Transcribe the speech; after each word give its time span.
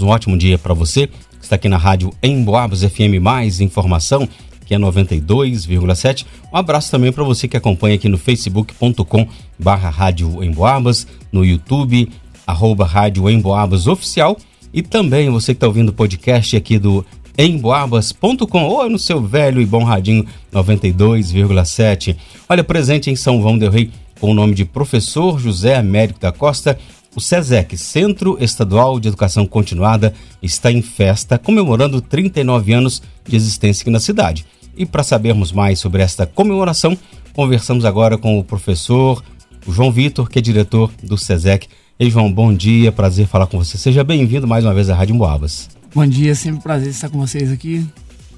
um 0.00 0.08
ótimo 0.08 0.36
dia 0.36 0.58
para 0.58 0.74
você 0.74 1.06
que 1.06 1.14
está 1.42 1.56
aqui 1.56 1.68
na 1.68 1.76
rádio 1.76 2.12
Emboabas 2.22 2.82
FM 2.82 3.20
Mais 3.20 3.60
Informação, 3.60 4.28
que 4.66 4.74
é 4.74 4.78
92,7. 4.78 6.26
Um 6.52 6.56
abraço 6.56 6.90
também 6.90 7.12
para 7.12 7.24
você 7.24 7.48
que 7.48 7.56
acompanha 7.56 7.94
aqui 7.94 8.08
no 8.08 8.18
facebook.com 8.18 9.26
barra 9.58 9.90
Rádio 9.90 10.44
Emboabas, 10.44 11.06
no 11.32 11.44
YouTube, 11.44 12.08
arroba 12.46 12.84
Rádio 12.84 13.28
Emboabas 13.28 13.86
Oficial 13.86 14.36
e 14.72 14.82
também 14.82 15.30
você 15.30 15.52
que 15.52 15.56
está 15.56 15.66
ouvindo 15.66 15.88
o 15.88 15.92
podcast 15.92 16.56
aqui 16.56 16.78
do 16.78 17.04
emboabas.com 17.38 18.64
ou 18.64 18.88
no 18.90 18.98
seu 18.98 19.22
velho 19.22 19.60
e 19.60 19.66
bom 19.66 19.82
radinho 19.82 20.26
92,7. 20.52 22.16
Olha, 22.48 22.62
presente 22.62 23.10
em 23.10 23.16
São 23.16 23.40
João 23.40 23.56
del 23.56 23.70
Rei 23.70 23.90
com 24.20 24.30
o 24.30 24.34
nome 24.34 24.54
de 24.54 24.64
Professor 24.64 25.40
José 25.40 25.76
Américo 25.76 26.20
da 26.20 26.30
Costa, 26.30 26.78
o 27.14 27.20
SESEC, 27.20 27.76
Centro 27.76 28.36
Estadual 28.40 29.00
de 29.00 29.08
Educação 29.08 29.46
Continuada, 29.46 30.14
está 30.42 30.70
em 30.70 30.80
festa, 30.80 31.38
comemorando 31.38 32.00
39 32.00 32.72
anos 32.72 33.02
de 33.26 33.36
existência 33.36 33.82
aqui 33.82 33.90
na 33.90 34.00
cidade. 34.00 34.46
E 34.76 34.86
para 34.86 35.02
sabermos 35.02 35.52
mais 35.52 35.78
sobre 35.80 36.02
esta 36.02 36.24
comemoração, 36.24 36.96
conversamos 37.32 37.84
agora 37.84 38.16
com 38.16 38.38
o 38.38 38.44
professor 38.44 39.22
João 39.68 39.90
Vitor, 39.90 40.28
que 40.28 40.38
é 40.38 40.42
diretor 40.42 40.90
do 41.02 41.18
SESEC. 41.18 41.68
Ei, 41.98 42.10
João, 42.10 42.32
bom 42.32 42.54
dia, 42.54 42.92
prazer 42.92 43.26
falar 43.26 43.46
com 43.46 43.58
você. 43.58 43.76
Seja 43.76 44.04
bem-vindo 44.04 44.46
mais 44.46 44.64
uma 44.64 44.72
vez 44.72 44.88
à 44.88 44.94
Rádio 44.94 45.14
Moabas. 45.14 45.68
Bom 45.94 46.06
dia, 46.06 46.34
sempre 46.34 46.58
um 46.58 46.62
prazer 46.62 46.88
estar 46.90 47.08
com 47.10 47.18
vocês 47.18 47.50
aqui, 47.50 47.84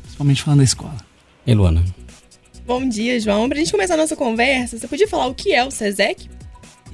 principalmente 0.03 0.43
falando 0.43 0.59
da 0.59 0.65
escola. 0.65 0.97
Ei, 1.47 1.55
Luana. 1.55 1.85
Bom 2.67 2.89
dia, 2.89 3.21
João. 3.21 3.49
Para 3.49 3.59
a 3.59 3.61
gente 3.61 3.73
começar 3.73 3.95
a 3.95 3.99
nossa 3.99 4.17
conversa, 4.17 4.79
você 4.79 4.89
podia 4.89 5.07
falar 5.07 5.27
o 5.27 5.35
que 5.35 5.53
é 5.53 5.65
o 5.65 5.71
SESEC? 5.71 6.29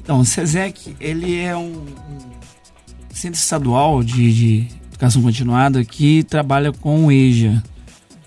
Então, 0.08 0.20
o 0.20 0.24
SESEC, 0.24 0.96
ele 0.98 1.36
é 1.36 1.54
um, 1.54 1.84
um 1.84 2.30
centro 3.10 3.38
estadual 3.38 4.02
de, 4.02 4.32
de, 4.32 4.66
educação 4.86 5.20
continuada 5.20 5.84
que 5.84 6.22
trabalha 6.22 6.72
com 6.72 7.04
o 7.04 7.12
EJA. 7.12 7.62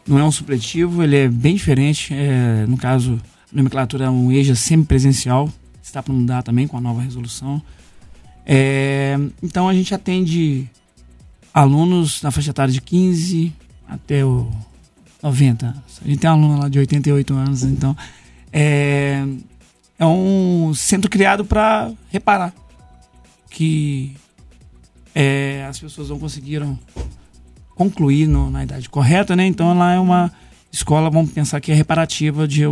Não 0.08 0.20
é 0.20 0.24
um 0.24 0.32
supletivo, 0.32 1.02
ele 1.02 1.16
é 1.16 1.28
bem 1.28 1.56
diferente. 1.56 2.14
É, 2.14 2.68
no 2.68 2.78
caso, 2.78 3.20
a 3.52 3.56
nomenclatura 3.58 4.06
é 4.06 4.10
um 4.12 4.32
EJA 4.32 4.54
semipresencial, 4.54 5.50
está 5.82 6.04
para 6.04 6.14
mudar 6.14 6.44
também 6.44 6.68
com 6.68 6.78
a 6.78 6.82
nova 6.82 7.02
resolução. 7.02 7.60
É, 8.46 9.18
então, 9.42 9.68
a 9.68 9.74
gente 9.74 9.92
atende 9.96 10.70
alunos 11.52 12.22
na 12.22 12.30
faixa 12.30 12.52
etária 12.52 12.72
de 12.72 12.80
15 12.80 13.52
até 13.88 14.24
o 14.24 14.52
90 15.24 15.66
anos. 15.66 16.00
A 16.06 16.08
gente 16.08 16.20
tem 16.20 16.30
aluno 16.30 16.60
lá 16.60 16.70
de 16.70 16.78
88 16.78 17.34
anos, 17.34 17.64
então 17.64 17.98
é, 18.54 19.26
é 20.02 20.06
um 20.08 20.74
centro 20.74 21.08
criado 21.08 21.46
para 21.46 21.92
reparar 22.10 22.52
que 23.52 24.16
é, 25.14 25.64
as 25.70 25.80
pessoas 25.80 26.10
não 26.10 26.18
conseguiram 26.18 26.80
concluir 27.76 28.26
no, 28.26 28.50
na 28.50 28.64
idade 28.64 28.90
correta, 28.90 29.36
né? 29.36 29.46
Então 29.46 29.70
ela 29.70 29.94
é 29.94 30.00
uma 30.00 30.32
escola, 30.72 31.08
vamos 31.08 31.32
pensar 31.32 31.62
que 31.62 31.72
é 31.72 31.76
reparativa 31.76 32.48
de, 32.48 32.64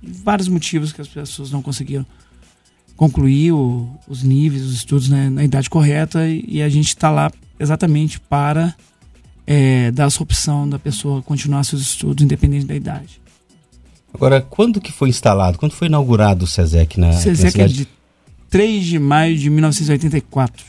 vários 0.00 0.46
motivos 0.46 0.92
que 0.92 1.00
as 1.00 1.08
pessoas 1.08 1.50
não 1.50 1.60
conseguiram 1.60 2.06
concluir 2.94 3.50
o, 3.50 3.90
os 4.06 4.22
níveis, 4.22 4.62
os 4.62 4.74
estudos 4.74 5.08
né, 5.08 5.28
na 5.28 5.42
idade 5.42 5.68
correta 5.68 6.28
e, 6.28 6.44
e 6.46 6.62
a 6.62 6.68
gente 6.68 6.88
está 6.88 7.10
lá 7.10 7.28
exatamente 7.58 8.20
para 8.20 8.72
é, 9.44 9.90
dar 9.90 10.06
essa 10.06 10.22
opção 10.22 10.68
da 10.68 10.78
pessoa 10.78 11.22
continuar 11.22 11.64
seus 11.64 11.82
estudos 11.82 12.24
independente 12.24 12.66
da 12.66 12.74
idade. 12.76 13.25
Agora, 14.16 14.40
quando 14.40 14.80
que 14.80 14.90
foi 14.90 15.10
instalado? 15.10 15.58
Quando 15.58 15.72
foi 15.72 15.88
inaugurado 15.88 16.44
o 16.44 16.48
SESEC 16.48 16.98
na, 16.98 17.12
SESEC 17.12 17.58
na 17.58 17.64
é 17.64 17.68
de 17.68 17.86
3 18.48 18.84
de 18.84 18.98
maio 18.98 19.36
de 19.36 19.50
1984. 19.50 20.64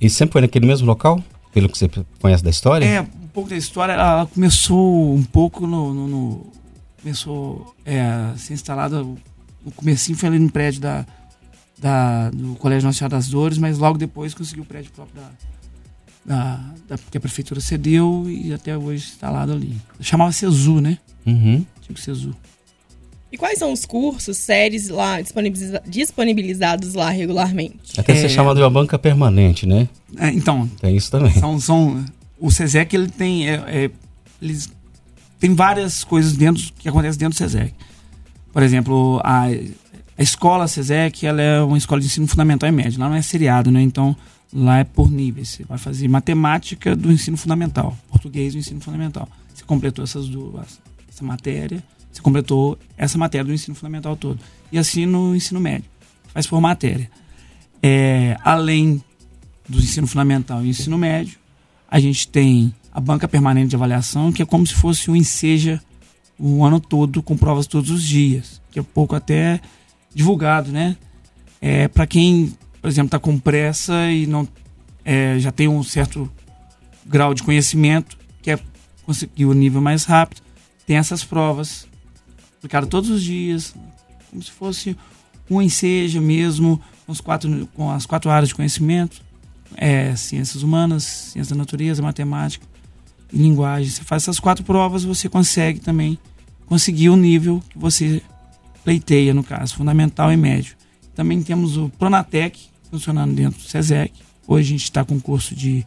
E 0.00 0.10
sempre 0.10 0.32
foi 0.32 0.40
naquele 0.40 0.66
mesmo 0.66 0.84
local? 0.84 1.22
Pelo 1.54 1.68
que 1.68 1.78
você 1.78 1.88
conhece 2.20 2.42
da 2.42 2.50
história? 2.50 2.84
É, 2.84 3.00
um 3.00 3.28
pouco 3.32 3.48
da 3.48 3.56
história. 3.56 3.92
Ela 3.92 4.26
começou 4.26 5.14
um 5.14 5.22
pouco 5.22 5.68
no... 5.68 5.94
no, 5.94 6.08
no 6.08 6.46
começou 7.00 7.74
é, 7.84 8.00
a 8.00 8.34
ser 8.36 8.54
instalada... 8.54 9.02
No 9.02 9.70
comecinho 9.76 10.18
foi 10.18 10.28
ali 10.28 10.40
no 10.40 10.50
prédio 10.50 10.80
da, 10.80 11.06
da, 11.78 12.30
do 12.30 12.56
Colégio 12.56 12.84
Nacional 12.84 13.10
das 13.10 13.28
Dores, 13.28 13.58
mas 13.58 13.78
logo 13.78 13.96
depois 13.96 14.34
conseguiu 14.34 14.64
o 14.64 14.66
prédio 14.66 14.90
próprio 14.90 15.22
da, 15.22 15.30
da, 16.24 16.60
da, 16.88 16.96
que 17.10 17.18
a 17.18 17.20
prefeitura 17.20 17.60
cedeu 17.60 18.26
e 18.28 18.52
até 18.52 18.76
hoje 18.76 19.08
instalado 19.08 19.52
ali. 19.52 19.76
Chamava 20.00 20.32
Cesu, 20.32 20.80
né? 20.80 20.98
Uhum. 21.26 21.64
Tipo 21.80 22.00
Cesu. 22.00 22.34
E 23.32 23.38
quais 23.38 23.58
são 23.58 23.72
os 23.72 23.86
cursos, 23.86 24.36
séries 24.36 24.90
lá 24.90 25.20
disponibiliza 25.20 25.82
disponibilizados 25.86 26.92
lá 26.92 27.08
regularmente? 27.08 27.98
Até 27.98 28.12
é... 28.12 28.16
ser 28.16 28.28
chamado 28.28 28.56
de 28.56 28.62
uma 28.62 28.70
banca 28.70 28.98
permanente, 28.98 29.64
né? 29.66 29.88
É, 30.18 30.28
então. 30.28 30.68
Tem 30.80 30.94
isso 30.94 31.10
também. 31.10 31.32
São, 31.32 31.58
são, 31.58 32.04
o 32.38 32.50
SESEC 32.50 32.94
ele 32.94 33.08
tem, 33.08 33.48
é, 33.48 33.54
é, 33.66 33.90
eles, 34.40 34.70
tem 35.40 35.54
várias 35.54 36.04
coisas 36.04 36.34
dentro 36.34 36.62
que 36.78 36.86
acontecem 36.86 37.18
dentro 37.18 37.34
do 37.34 37.38
SESEC. 37.38 37.72
Por 38.52 38.62
exemplo, 38.62 39.18
a, 39.24 39.44
a 39.46 40.22
escola 40.22 40.68
SESEC 40.68 41.26
ela 41.26 41.40
é 41.40 41.62
uma 41.62 41.78
escola 41.78 42.02
de 42.02 42.08
ensino 42.08 42.26
fundamental 42.26 42.68
e 42.68 42.72
médio. 42.72 43.00
Lá 43.00 43.08
não 43.08 43.16
é 43.16 43.22
seriado, 43.22 43.70
né? 43.70 43.80
Então 43.80 44.14
Lá 44.52 44.78
é 44.78 44.84
por 44.84 45.10
níveis. 45.10 45.48
Você 45.48 45.64
vai 45.64 45.78
fazer 45.78 46.08
matemática 46.08 46.94
do 46.94 47.10
ensino 47.10 47.36
fundamental, 47.36 47.96
português 48.08 48.52
do 48.52 48.58
ensino 48.58 48.80
fundamental. 48.80 49.28
Você 49.54 49.64
completou 49.64 50.04
essas 50.04 50.28
duas, 50.28 50.80
essa 51.08 51.24
matéria, 51.24 51.82
você 52.10 52.20
completou 52.20 52.78
essa 52.96 53.16
matéria 53.16 53.44
do 53.44 53.52
ensino 53.52 53.74
fundamental 53.74 54.16
todo. 54.16 54.38
E 54.70 54.78
assim 54.78 55.06
no 55.06 55.34
ensino 55.34 55.58
médio. 55.58 55.90
Faz 56.32 56.46
por 56.46 56.60
matéria. 56.60 57.10
É, 57.82 58.36
além 58.44 59.02
do 59.68 59.78
ensino 59.78 60.06
fundamental 60.06 60.64
e 60.64 60.68
ensino 60.68 60.98
médio, 60.98 61.38
a 61.90 61.98
gente 61.98 62.28
tem 62.28 62.74
a 62.92 63.00
banca 63.00 63.26
permanente 63.26 63.70
de 63.70 63.76
avaliação, 63.76 64.30
que 64.30 64.42
é 64.42 64.46
como 64.46 64.66
se 64.66 64.74
fosse 64.74 65.10
o 65.10 65.16
Enseja 65.16 65.80
o 66.38 66.64
ano 66.64 66.80
todo, 66.80 67.22
com 67.22 67.36
provas 67.36 67.66
todos 67.66 67.90
os 67.90 68.02
dias, 68.02 68.60
que 68.70 68.78
é 68.78 68.82
pouco 68.82 69.14
até 69.14 69.60
divulgado, 70.14 70.72
né? 70.72 70.96
É, 71.60 71.86
para 71.86 72.06
quem 72.06 72.52
por 72.82 72.88
exemplo, 72.88 73.06
está 73.06 73.18
com 73.20 73.38
pressa 73.38 74.10
e 74.10 74.26
não 74.26 74.46
é, 75.04 75.38
já 75.38 75.52
tem 75.52 75.68
um 75.68 75.82
certo 75.84 76.30
grau 77.06 77.32
de 77.32 77.42
conhecimento, 77.42 78.18
quer 78.42 78.60
conseguir 79.04 79.46
o 79.46 79.54
nível 79.54 79.80
mais 79.80 80.04
rápido, 80.04 80.42
tem 80.84 80.96
essas 80.96 81.22
provas 81.22 81.86
aplicadas 82.58 82.88
todos 82.88 83.08
os 83.08 83.22
dias, 83.22 83.72
como 84.30 84.42
se 84.42 84.50
fosse 84.50 84.96
um 85.48 85.62
ensejo 85.62 86.20
mesmo, 86.20 86.80
com, 87.06 87.12
os 87.12 87.20
quatro, 87.20 87.68
com 87.74 87.90
as 87.90 88.04
quatro 88.04 88.30
áreas 88.30 88.48
de 88.48 88.54
conhecimento, 88.54 89.22
é, 89.76 90.14
ciências 90.16 90.62
humanas, 90.62 91.04
ciências 91.04 91.48
da 91.48 91.56
natureza, 91.56 92.02
matemática 92.02 92.66
e 93.32 93.38
linguagem. 93.38 93.90
Você 93.90 94.02
faz 94.02 94.24
essas 94.24 94.40
quatro 94.40 94.64
provas, 94.64 95.04
você 95.04 95.28
consegue 95.28 95.78
também 95.80 96.18
conseguir 96.66 97.10
o 97.10 97.16
nível 97.16 97.62
que 97.70 97.78
você 97.78 98.22
pleiteia, 98.84 99.32
no 99.32 99.44
caso, 99.44 99.74
fundamental 99.74 100.32
e 100.32 100.36
médio. 100.36 100.76
Também 101.14 101.42
temos 101.42 101.76
o 101.76 101.88
Pronatec, 101.90 102.71
funcionando 102.92 103.34
dentro 103.34 103.58
do 103.58 103.66
SESEC. 103.66 104.12
Hoje 104.46 104.68
a 104.68 104.70
gente 104.72 104.84
está 104.84 105.02
com 105.02 105.18
curso 105.18 105.54
de 105.54 105.84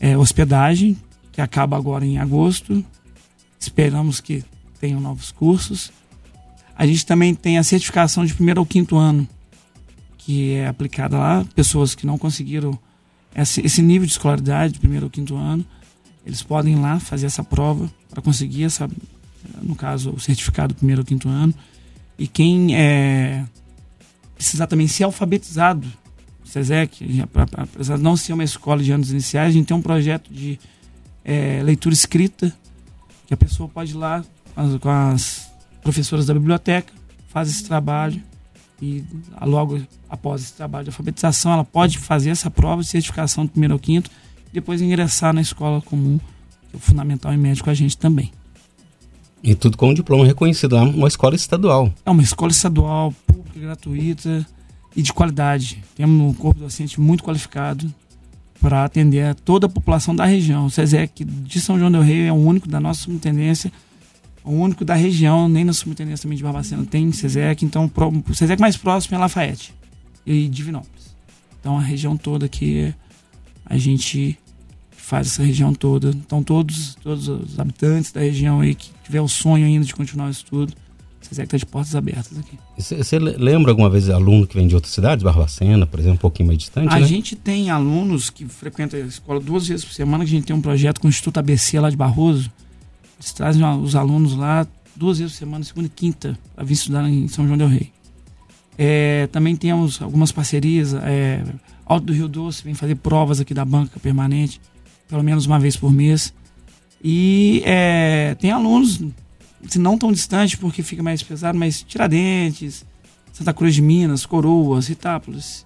é, 0.00 0.18
hospedagem, 0.18 0.96
que 1.30 1.40
acaba 1.40 1.76
agora 1.76 2.04
em 2.04 2.18
agosto. 2.18 2.84
Esperamos 3.60 4.20
que 4.20 4.44
tenham 4.80 5.00
novos 5.00 5.30
cursos. 5.30 5.92
A 6.76 6.84
gente 6.84 7.06
também 7.06 7.32
tem 7.32 7.58
a 7.58 7.62
certificação 7.62 8.26
de 8.26 8.34
primeiro 8.34 8.58
ao 8.58 8.66
quinto 8.66 8.96
ano, 8.96 9.28
que 10.18 10.54
é 10.54 10.66
aplicada 10.66 11.16
lá. 11.16 11.46
Pessoas 11.54 11.94
que 11.94 12.04
não 12.04 12.18
conseguiram 12.18 12.76
esse, 13.36 13.80
nível 13.80 14.04
de 14.04 14.12
escolaridade, 14.12 14.72
de 14.72 14.80
primeiro 14.80 15.06
ao 15.06 15.10
quinto 15.10 15.36
ano, 15.36 15.64
eles 16.26 16.42
podem 16.42 16.74
ir 16.74 16.80
lá 16.80 16.98
fazer 16.98 17.26
essa 17.26 17.44
prova 17.44 17.88
para 18.10 18.20
conseguir 18.20 18.64
essa, 18.64 18.90
no 19.62 19.76
caso, 19.76 20.10
o 20.10 20.18
certificado 20.18 20.74
do 20.74 20.78
primeiro 20.78 21.02
ao 21.02 21.06
quinto 21.06 21.28
ano. 21.28 21.54
E 22.18 22.26
quem 22.26 22.74
é, 22.74 23.44
precisar 24.34 24.66
também 24.66 24.88
ser 24.88 25.04
alfabetizado 25.04 26.01
SESEC, 26.52 27.24
apesar 27.56 27.96
de 27.96 28.02
não 28.02 28.14
ser 28.16 28.34
uma 28.34 28.44
escola 28.44 28.82
de 28.82 28.92
anos 28.92 29.10
iniciais, 29.10 29.48
a 29.48 29.52
gente 29.52 29.66
tem 29.66 29.76
um 29.76 29.82
projeto 29.82 30.32
de 30.32 30.58
é, 31.24 31.62
leitura 31.62 31.94
escrita, 31.94 32.52
que 33.26 33.32
a 33.32 33.36
pessoa 33.36 33.68
pode 33.68 33.92
ir 33.92 33.96
lá 33.96 34.22
com 34.80 34.90
as, 34.90 35.50
professoras 35.82 36.26
da 36.26 36.34
biblioteca, 36.34 36.92
faz 37.28 37.48
esse 37.50 37.64
trabalho 37.64 38.22
e 38.80 39.02
logo 39.40 39.80
após 40.08 40.42
esse 40.42 40.52
trabalho 40.52 40.84
de 40.84 40.90
alfabetização, 40.90 41.52
ela 41.52 41.64
pode 41.64 41.98
fazer 41.98 42.30
essa 42.30 42.50
prova 42.50 42.82
de 42.82 42.88
certificação 42.88 43.46
do 43.46 43.50
primeiro 43.50 43.74
ao 43.74 43.80
quinto 43.80 44.10
e 44.50 44.54
depois 44.54 44.80
ingressar 44.80 45.32
na 45.32 45.40
escola 45.40 45.80
comum, 45.80 46.18
que 46.68 46.76
é 46.76 46.76
o 46.76 46.80
fundamental 46.80 47.32
e 47.32 47.36
médio 47.36 47.64
com 47.64 47.70
a 47.70 47.74
gente 47.74 47.96
também. 47.96 48.30
E 49.42 49.54
tudo 49.54 49.76
com 49.76 49.88
um 49.88 49.94
diploma 49.94 50.24
reconhecido 50.24 50.74
lá, 50.76 50.82
uma 50.82 51.08
escola 51.08 51.34
estadual. 51.34 51.92
É 52.04 52.10
uma 52.10 52.22
escola 52.22 52.52
estadual, 52.52 53.12
pública, 53.26 53.58
gratuita, 53.58 54.46
e 54.96 55.02
de 55.02 55.12
qualidade. 55.12 55.82
Temos 55.94 56.20
um 56.20 56.34
corpo 56.34 56.60
docente 56.60 57.00
muito 57.00 57.22
qualificado 57.22 57.92
para 58.60 58.84
atender 58.84 59.24
a 59.24 59.34
toda 59.34 59.66
a 59.66 59.68
população 59.68 60.14
da 60.14 60.24
região. 60.24 60.66
O 60.66 60.70
SESEC 60.70 61.24
de 61.24 61.60
São 61.60 61.78
João 61.78 61.90
del 61.90 62.02
Rei 62.02 62.26
é 62.26 62.32
o 62.32 62.36
único 62.36 62.68
da 62.68 62.78
nossa 62.78 63.02
subintendência, 63.02 63.72
o 64.44 64.52
único 64.52 64.84
da 64.84 64.94
região, 64.94 65.48
nem 65.48 65.64
na 65.64 65.72
subintendência 65.72 66.22
também 66.22 66.36
de 66.36 66.44
Barbacena 66.44 66.84
tem 66.84 67.10
SESEC, 67.12 67.64
então 67.64 67.90
o 68.28 68.34
SESEC 68.34 68.60
mais 68.60 68.76
próximo 68.76 69.16
é 69.16 69.18
Lafayette 69.18 69.74
e 70.26 70.48
Divinópolis. 70.48 71.14
Então 71.60 71.76
a 71.76 71.80
região 71.80 72.16
toda 72.16 72.46
aqui 72.46 72.92
a 73.64 73.76
gente 73.78 74.38
faz 75.12 75.26
essa 75.26 75.42
região 75.42 75.74
toda. 75.74 76.08
Então, 76.08 76.42
todos, 76.42 76.94
todos 77.02 77.28
os 77.28 77.60
habitantes 77.60 78.12
da 78.12 78.20
região 78.20 78.60
aí 78.60 78.74
que 78.74 78.90
tiver 79.04 79.20
o 79.20 79.28
sonho 79.28 79.66
ainda 79.66 79.84
de 79.84 79.94
continuar 79.94 80.28
o 80.28 80.30
estudo, 80.30 80.72
o 81.22 81.28
SESEC 81.28 81.46
está 81.46 81.56
de 81.56 81.66
portas 81.66 81.94
abertas 81.94 82.38
aqui. 82.38 82.58
Você 82.76 83.18
lembra 83.18 83.72
alguma 83.72 83.88
vez 83.88 84.08
aluno 84.10 84.46
que 84.46 84.54
vem 84.54 84.66
de 84.66 84.74
outras 84.74 84.92
cidades, 84.92 85.22
Barbacena, 85.22 85.86
por 85.86 85.98
exemplo, 85.98 86.16
um 86.16 86.20
pouquinho 86.20 86.48
mais 86.48 86.58
distante? 86.58 86.92
A 86.92 87.00
né? 87.00 87.06
gente 87.06 87.36
tem 87.36 87.70
alunos 87.70 88.30
que 88.30 88.46
frequentam 88.46 89.00
a 89.00 89.04
escola 89.04 89.40
duas 89.40 89.66
vezes 89.66 89.84
por 89.84 89.92
semana, 89.92 90.24
que 90.24 90.30
a 90.30 90.34
gente 90.34 90.46
tem 90.46 90.56
um 90.56 90.60
projeto 90.60 91.00
com 91.00 91.06
o 91.06 91.10
Instituto 91.10 91.38
ABC 91.38 91.78
lá 91.80 91.90
de 91.90 91.96
Barroso. 91.96 92.50
Eles 93.18 93.32
trazem 93.32 93.64
os 93.64 93.94
alunos 93.94 94.34
lá 94.34 94.66
duas 94.96 95.18
vezes 95.18 95.34
por 95.34 95.38
semana, 95.38 95.64
segunda 95.64 95.86
e 95.86 95.90
quinta, 95.90 96.38
para 96.54 96.64
vir 96.64 96.74
estudar 96.74 97.08
em 97.08 97.28
São 97.28 97.46
João 97.46 97.56
del 97.56 97.68
Rei. 97.68 97.90
É, 98.76 99.28
também 99.30 99.54
temos 99.54 100.00
algumas 100.00 100.32
parcerias. 100.32 100.94
É, 100.94 101.42
Alto 101.84 102.06
do 102.06 102.12
Rio 102.12 102.28
Doce 102.28 102.64
vem 102.64 102.74
fazer 102.74 102.94
provas 102.96 103.40
aqui 103.40 103.52
da 103.52 103.64
banca 103.64 104.00
permanente, 104.00 104.60
pelo 105.08 105.22
menos 105.22 105.46
uma 105.46 105.58
vez 105.58 105.76
por 105.76 105.92
mês. 105.92 106.32
E 107.04 107.62
é, 107.64 108.34
tem 108.36 108.50
alunos, 108.50 109.00
se 109.68 109.78
não 109.78 109.96
tão 109.96 110.12
distantes, 110.12 110.54
porque 110.54 110.82
fica 110.82 111.02
mais 111.02 111.22
pesado, 111.22 111.58
mas 111.58 111.82
Tiradentes, 111.82 112.84
Santa 113.32 113.52
Cruz 113.52 113.74
de 113.74 113.82
Minas, 113.82 114.26
Coroas, 114.26 114.88
Itápolis. 114.88 115.64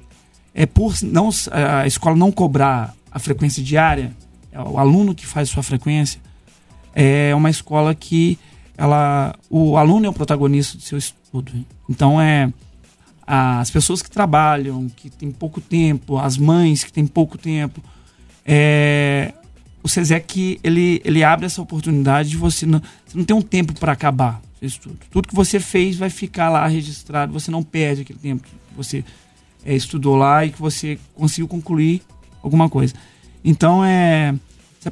É 0.55 0.65
por 0.65 0.95
não, 1.03 1.31
a 1.51 1.87
escola 1.87 2.17
não 2.17 2.33
cobrar 2.33 2.95
a 3.11 3.19
frequência 3.19 3.63
diária, 3.63 4.17
é 4.51 4.61
o 4.61 4.79
aluno 4.79 5.15
que 5.15 5.27
faz 5.27 5.51
sua 5.51 5.63
frequência, 5.63 6.21
é 6.95 7.35
uma 7.35 7.51
escola 7.51 7.95
que 7.95 8.39
ela, 8.77 9.35
o 9.51 9.77
aluno 9.77 10.07
é 10.07 10.09
o 10.09 10.13
protagonista 10.13 10.77
do 10.77 10.83
seu 10.83 10.99
estudo. 10.99 11.53
Então 11.89 12.21
é 12.21 12.53
as 13.27 13.71
pessoas 13.71 14.01
que 14.01 14.11
trabalham, 14.11 14.89
que 14.89 15.11
têm 15.11 15.31
pouco 15.31 15.61
tempo, 15.61 16.17
as 16.17 16.39
mães 16.39 16.85
que 16.85 16.93
têm 16.93 17.07
pouco 17.07 17.37
tempo. 17.37 17.83
É, 18.45 19.35
o 19.87 19.89
SESEC 19.89 20.59
ele, 20.65 21.01
ele 21.05 21.23
abre 21.23 21.47
essa 21.47 21.63
oportunidade 21.63 22.31
de 22.31 22.37
você 22.37 22.67
não, 22.67 22.83
você 23.07 23.17
não 23.17 23.25
ter 23.25 23.33
um 23.35 23.41
tempo 23.41 23.73
para 23.79 23.93
acabar 23.93 24.43
seu 24.59 24.67
estudo. 24.67 24.99
Tudo 25.13 25.29
que 25.29 25.35
você 25.35 25.61
fez 25.61 25.97
vai 25.97 26.11
ficar 26.11 26.51
lá 26.51 26.67
registrado, 26.67 27.33
você 27.33 27.53
não 27.53 27.63
perde 27.63 28.03
aquele 28.03 28.19
tempo 28.19 28.43
que 28.43 28.77
você 28.77 29.05
é, 29.65 29.77
estudou 29.77 30.17
lá 30.17 30.45
e 30.45 30.51
que 30.51 30.61
você 30.61 30.99
conseguiu 31.15 31.47
concluir 31.47 32.03
alguma 32.43 32.69
coisa. 32.69 32.95
Então, 33.45 33.85
é, 33.85 34.35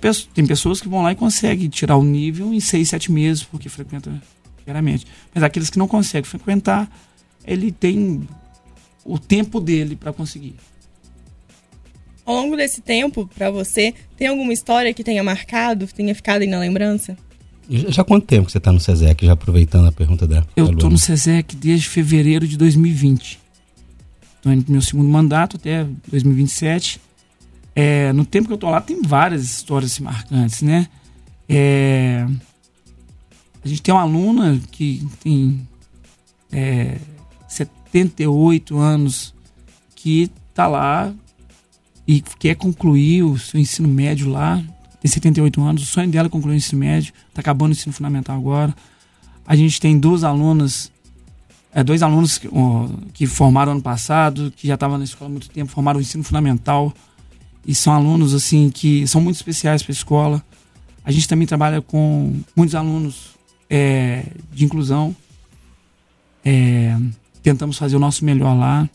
pessoa, 0.00 0.28
tem 0.32 0.46
pessoas 0.46 0.80
que 0.80 0.88
vão 0.88 1.02
lá 1.02 1.10
e 1.10 1.16
conseguem 1.16 1.68
tirar 1.68 1.96
o 1.96 2.04
nível 2.04 2.54
em 2.54 2.60
seis, 2.60 2.88
sete 2.88 3.10
meses, 3.10 3.42
porque 3.42 3.68
frequenta 3.68 4.12
diariamente. 4.64 5.08
Mas 5.34 5.42
aqueles 5.42 5.70
que 5.70 5.78
não 5.78 5.88
conseguem 5.88 6.30
frequentar, 6.30 6.88
ele 7.44 7.72
tem 7.72 8.28
o 9.04 9.18
tempo 9.18 9.60
dele 9.60 9.96
para 9.96 10.12
conseguir. 10.12 10.54
Ao 12.26 12.34
longo 12.34 12.56
desse 12.56 12.80
tempo, 12.80 13.28
para 13.34 13.50
você, 13.50 13.94
tem 14.16 14.28
alguma 14.28 14.52
história 14.52 14.94
que 14.94 15.04
tenha 15.04 15.22
marcado, 15.22 15.86
que 15.86 15.94
tenha 15.94 16.14
ficado 16.14 16.42
aí 16.42 16.48
na 16.48 16.58
lembrança? 16.58 17.16
Já 17.68 18.02
há 18.02 18.04
quanto 18.04 18.26
tempo 18.26 18.46
que 18.46 18.52
você 18.52 18.58
está 18.58 18.72
no 18.72 18.80
SESEC, 18.80 19.26
já 19.26 19.32
aproveitando 19.32 19.88
a 19.88 19.92
pergunta 19.92 20.26
da 20.26 20.44
Eu 20.56 20.70
estou 20.70 20.90
no 20.90 20.98
SESEC 20.98 21.56
desde 21.56 21.88
fevereiro 21.88 22.46
de 22.46 22.56
2020. 22.56 23.40
Estou 24.36 24.52
indo 24.52 24.64
pro 24.64 24.72
meu 24.72 24.82
segundo 24.82 25.08
mandato 25.08 25.56
até 25.56 25.86
2027. 26.08 27.00
É, 27.74 28.12
no 28.12 28.24
tempo 28.24 28.46
que 28.46 28.52
eu 28.52 28.56
estou 28.56 28.70
lá, 28.70 28.80
tem 28.80 29.00
várias 29.02 29.44
histórias 29.44 29.98
marcantes, 29.98 30.62
né? 30.62 30.88
É, 31.48 32.26
a 33.64 33.68
gente 33.68 33.82
tem 33.82 33.94
uma 33.94 34.02
aluna 34.02 34.60
que 34.70 35.06
tem 35.22 35.66
é, 36.52 36.98
78 37.48 38.78
anos 38.78 39.34
que 39.96 40.30
está 40.50 40.66
lá 40.66 41.14
e 42.06 42.20
quer 42.20 42.54
concluir 42.54 43.22
o 43.22 43.38
seu 43.38 43.58
ensino 43.58 43.88
médio 43.88 44.28
lá. 44.30 44.62
Tem 45.00 45.10
78 45.10 45.60
anos, 45.62 45.82
o 45.82 45.86
sonho 45.86 46.08
dela 46.08 46.28
é 46.28 46.30
concluir 46.30 46.54
o 46.54 46.56
ensino 46.56 46.80
médio, 46.80 47.12
está 47.28 47.40
acabando 47.40 47.70
o 47.70 47.72
ensino 47.72 47.92
fundamental 47.92 48.36
agora. 48.36 48.74
A 49.46 49.54
gente 49.54 49.80
tem 49.80 49.98
duas 49.98 50.24
alunas, 50.24 50.90
é, 51.72 51.84
dois 51.84 52.02
alunos 52.02 52.38
que, 52.38 52.48
que 53.12 53.26
formaram 53.26 53.72
ano 53.72 53.82
passado, 53.82 54.52
que 54.56 54.66
já 54.66 54.74
estavam 54.74 54.96
na 54.96 55.04
escola 55.04 55.28
há 55.28 55.32
muito 55.32 55.50
tempo, 55.50 55.70
formaram 55.70 55.98
o 55.98 56.02
ensino 56.02 56.24
fundamental. 56.24 56.92
E 57.66 57.74
são 57.74 57.92
alunos 57.92 58.34
assim 58.34 58.70
que 58.70 59.06
são 59.06 59.20
muito 59.20 59.36
especiais 59.36 59.82
para 59.82 59.90
a 59.90 59.94
escola. 59.94 60.44
A 61.04 61.10
gente 61.10 61.28
também 61.28 61.46
trabalha 61.46 61.82
com 61.82 62.34
muitos 62.56 62.74
alunos 62.74 63.34
é, 63.68 64.24
de 64.52 64.64
inclusão. 64.64 65.14
É, 66.44 66.96
tentamos 67.42 67.76
fazer 67.76 67.96
o 67.96 67.98
nosso 68.00 68.24
melhor 68.24 68.54
lá. 68.54 68.88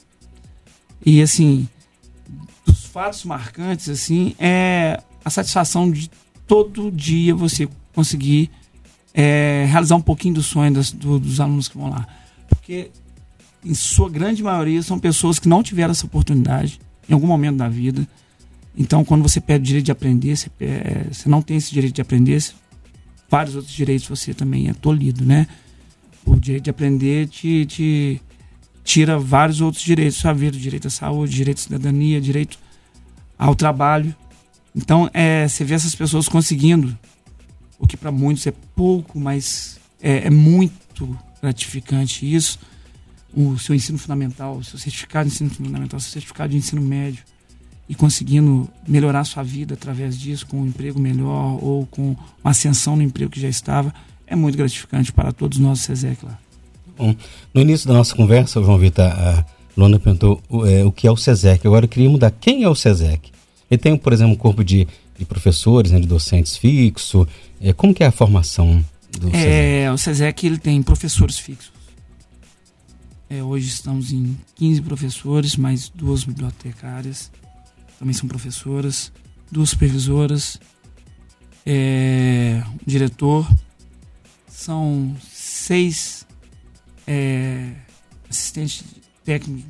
E 1.05 1.21
assim, 1.21 1.67
fatos 2.91 3.23
marcantes 3.23 3.89
assim 3.89 4.35
é 4.39 5.01
a 5.23 5.29
satisfação 5.29 5.89
de 5.91 6.09
todo 6.47 6.91
dia 6.91 7.35
você 7.35 7.69
conseguir 7.93 8.49
é, 9.13 9.65
realizar 9.69 9.95
um 9.95 10.01
pouquinho 10.01 10.35
do 10.35 10.43
sonho 10.43 10.73
das, 10.73 10.91
do, 10.91 11.19
dos 11.19 11.39
alunos 11.39 11.67
que 11.67 11.77
vão 11.77 11.89
lá. 11.89 12.07
Porque 12.47 12.89
em 13.63 13.73
sua 13.73 14.09
grande 14.09 14.41
maioria 14.41 14.81
são 14.81 14.99
pessoas 14.99 15.37
que 15.37 15.47
não 15.47 15.61
tiveram 15.61 15.91
essa 15.91 16.05
oportunidade 16.05 16.79
em 17.07 17.13
algum 17.13 17.27
momento 17.27 17.57
da 17.57 17.69
vida. 17.69 18.07
Então, 18.77 19.03
quando 19.03 19.21
você 19.21 19.41
pede 19.41 19.63
o 19.63 19.65
direito 19.65 19.85
de 19.85 19.91
aprender, 19.91 20.35
você, 20.35 20.49
pede, 20.49 21.13
você 21.13 21.27
não 21.29 21.41
tem 21.41 21.57
esse 21.57 21.71
direito 21.71 21.95
de 21.95 22.01
aprender, 22.01 22.43
vários 23.29 23.55
outros 23.55 23.73
direitos 23.73 24.07
você 24.07 24.33
também 24.33 24.69
é 24.69 24.73
tolhido, 24.73 25.25
né? 25.25 25.47
O 26.25 26.35
direito 26.35 26.65
de 26.65 26.69
aprender 26.69 27.27
te, 27.27 27.65
te 27.65 28.21
tira 28.83 29.19
vários 29.19 29.59
outros 29.61 29.83
direitos 29.83 30.17
sua 30.17 30.33
vida, 30.33 30.57
direito 30.57 30.87
à 30.87 30.91
saúde, 30.91 31.35
direito 31.35 31.57
à 31.57 31.61
cidadania, 31.61 32.21
direito 32.21 32.57
ao 33.39 33.55
trabalho. 33.55 34.13
Então, 34.75 35.09
é, 35.13 35.47
você 35.47 35.63
vê 35.63 35.73
essas 35.73 35.95
pessoas 35.95 36.27
conseguindo, 36.27 36.95
o 37.79 37.87
que 37.87 37.95
para 37.95 38.11
muitos 38.11 38.45
é 38.45 38.53
pouco, 38.75 39.17
mas 39.17 39.79
é, 40.01 40.27
é, 40.27 40.29
muito 40.29 41.17
gratificante 41.41 42.31
isso. 42.31 42.59
O 43.33 43.57
seu 43.57 43.73
ensino 43.73 43.97
fundamental, 43.97 44.57
o 44.57 44.63
seu 44.63 44.77
certificado 44.77 45.29
de 45.29 45.35
ensino 45.35 45.49
fundamental, 45.49 45.97
o 45.97 46.01
seu 46.01 46.11
certificado 46.11 46.51
de 46.51 46.57
ensino 46.57 46.81
médio, 46.81 47.23
e 47.87 47.95
conseguindo 47.95 48.69
melhorar 48.87 49.23
sua 49.23 49.41
vida 49.41 49.73
através 49.73 50.19
disso, 50.19 50.45
com 50.45 50.61
um 50.61 50.67
emprego 50.67 50.99
melhor 50.99 51.57
ou 51.63 51.87
com 51.87 52.15
uma 52.43 52.51
ascensão 52.51 52.95
no 52.95 53.01
emprego 53.01 53.31
que 53.31 53.39
já 53.39 53.49
estava, 53.49 53.93
é 54.27 54.35
muito 54.35 54.57
gratificante 54.57 55.11
para 55.11 55.31
todos 55.31 55.57
nós 55.57 55.79
SESEC 55.79 56.23
lá. 56.23 56.37
Bom, 56.97 57.15
no 57.53 57.61
início 57.61 57.87
da 57.87 57.93
nossa 57.93 58.15
conversa, 58.15 58.61
João 58.61 58.77
Vitor, 58.77 59.05
a 59.05 59.45
Luana 59.79 59.99
perguntou 59.99 60.41
é, 60.67 60.83
o 60.83 60.91
que 60.91 61.07
é 61.07 61.11
o 61.11 61.15
SESEC. 61.15 61.65
Agora 61.65 61.85
eu 61.85 61.89
queria 61.89 62.09
mudar. 62.09 62.31
Quem 62.31 62.63
é 62.63 62.69
o 62.69 62.75
SESEC? 62.75 63.31
Ele 63.71 63.77
tem, 63.77 63.97
por 63.97 64.11
exemplo, 64.11 64.33
um 64.33 64.35
corpo 64.35 64.63
de, 64.63 64.87
de 65.17 65.25
professores, 65.25 65.91
né, 65.91 65.99
de 65.99 66.07
docentes 66.07 66.57
fixo. 66.57 67.27
É, 67.61 67.71
como 67.71 67.93
que 67.93 68.03
é 68.03 68.07
a 68.07 68.11
formação 68.11 68.83
do 69.17 69.29
é, 69.29 69.31
SESEC? 69.31 69.93
O 69.93 69.97
SESEC 69.97 70.47
ele 70.47 70.57
tem 70.57 70.83
professores 70.83 71.39
fixos. 71.39 71.71
É, 73.29 73.43
hoje 73.43 73.67
estamos 73.67 74.11
em 74.11 74.37
15 74.55 74.81
professores, 74.81 75.55
mais 75.55 75.87
duas 75.87 76.23
bibliotecárias, 76.23 77.31
também 77.99 78.11
são 78.11 78.27
professoras, 78.27 79.11
duas 79.51 79.69
supervisoras, 79.69 80.59
é, 81.63 82.63
um 82.73 82.79
diretor, 82.87 83.47
são 84.47 85.15
seis 85.21 86.25
é, 87.05 87.71
assistentes 88.27 88.83
técnicos 89.29 89.63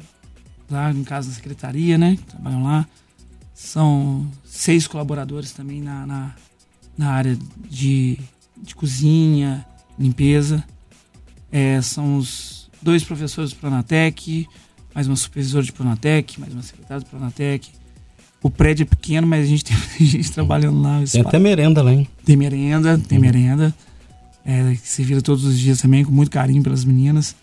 lá, 0.71 0.93
no 0.93 1.03
caso 1.03 1.27
da 1.27 1.35
secretaria, 1.35 1.97
né? 1.97 2.15
Que 2.15 2.23
trabalham 2.23 2.63
lá. 2.63 2.87
São 3.53 4.25
seis 4.45 4.87
colaboradores 4.87 5.51
também 5.51 5.81
na, 5.81 6.05
na, 6.05 6.35
na 6.97 7.11
área 7.11 7.37
de, 7.69 8.17
de 8.55 8.73
cozinha, 8.73 9.65
limpeza. 9.97 10.63
É, 11.51 11.81
são 11.81 12.15
os 12.15 12.69
dois 12.81 13.03
professores 13.03 13.51
do 13.51 13.57
Pronatec, 13.57 14.47
mais 14.95 15.07
uma 15.07 15.17
supervisora 15.17 15.65
de 15.65 15.73
Pronatec, 15.73 16.39
mais 16.39 16.53
uma 16.53 16.63
secretária 16.63 17.03
do 17.03 17.09
Pronatec. 17.09 17.69
O 18.41 18.49
prédio 18.49 18.83
é 18.83 18.85
pequeno, 18.85 19.27
mas 19.27 19.43
a 19.43 19.49
gente 19.49 19.65
tem 19.65 19.75
gente 20.07 20.31
trabalhando 20.31 20.81
lá. 20.81 21.03
Tem 21.11 21.19
até 21.19 21.37
merenda 21.37 21.81
lá, 21.81 21.93
hein? 21.93 22.07
Tem 22.23 22.37
merenda, 22.37 22.97
tem 22.97 23.17
uhum. 23.17 23.25
merenda 23.25 23.75
é, 24.45 24.73
que 24.75 24.87
se 24.87 25.03
vira 25.03 25.21
todos 25.21 25.43
os 25.43 25.59
dias 25.59 25.81
também, 25.81 26.05
com 26.05 26.13
muito 26.13 26.31
carinho 26.31 26.63
pelas 26.63 26.85
meninas. 26.85 27.35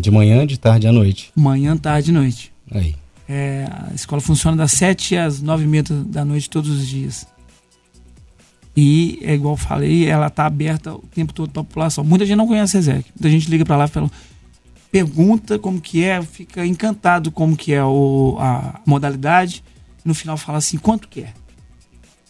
De 0.00 0.10
manhã, 0.10 0.46
de 0.46 0.58
tarde 0.58 0.86
à 0.86 0.92
noite? 0.92 1.32
Manhã, 1.34 1.76
tarde 1.76 2.10
e 2.10 2.14
noite. 2.14 2.52
Aí. 2.70 2.94
É, 3.28 3.68
a 3.90 3.94
escola 3.94 4.22
funciona 4.22 4.56
das 4.56 4.72
7 4.72 5.16
às 5.16 5.42
9 5.42 5.64
e 5.64 5.66
meia 5.66 5.82
da 5.82 6.24
noite 6.24 6.48
todos 6.48 6.70
os 6.70 6.86
dias. 6.86 7.26
E, 8.76 9.18
é 9.22 9.34
igual 9.34 9.54
eu 9.54 9.58
falei, 9.58 10.06
ela 10.06 10.28
está 10.28 10.46
aberta 10.46 10.94
o 10.94 11.02
tempo 11.12 11.32
todo 11.32 11.50
para 11.50 11.62
a 11.62 11.64
população. 11.64 12.04
Muita 12.04 12.24
gente 12.24 12.36
não 12.36 12.46
conhece 12.46 12.76
a 12.76 12.80
Exec. 12.80 13.10
Muita 13.14 13.28
gente 13.28 13.50
liga 13.50 13.64
para 13.64 13.76
lá 13.76 13.84
e 13.86 13.88
fala, 13.88 14.10
pergunta 14.90 15.58
como 15.58 15.80
que 15.80 16.04
é, 16.04 16.22
fica 16.22 16.64
encantado 16.64 17.32
como 17.32 17.56
que 17.56 17.74
é 17.74 17.84
o, 17.84 18.36
a 18.38 18.80
modalidade. 18.86 19.64
no 20.04 20.14
final 20.14 20.36
fala 20.36 20.58
assim, 20.58 20.78
quanto 20.78 21.08
que 21.08 21.22
é? 21.22 21.34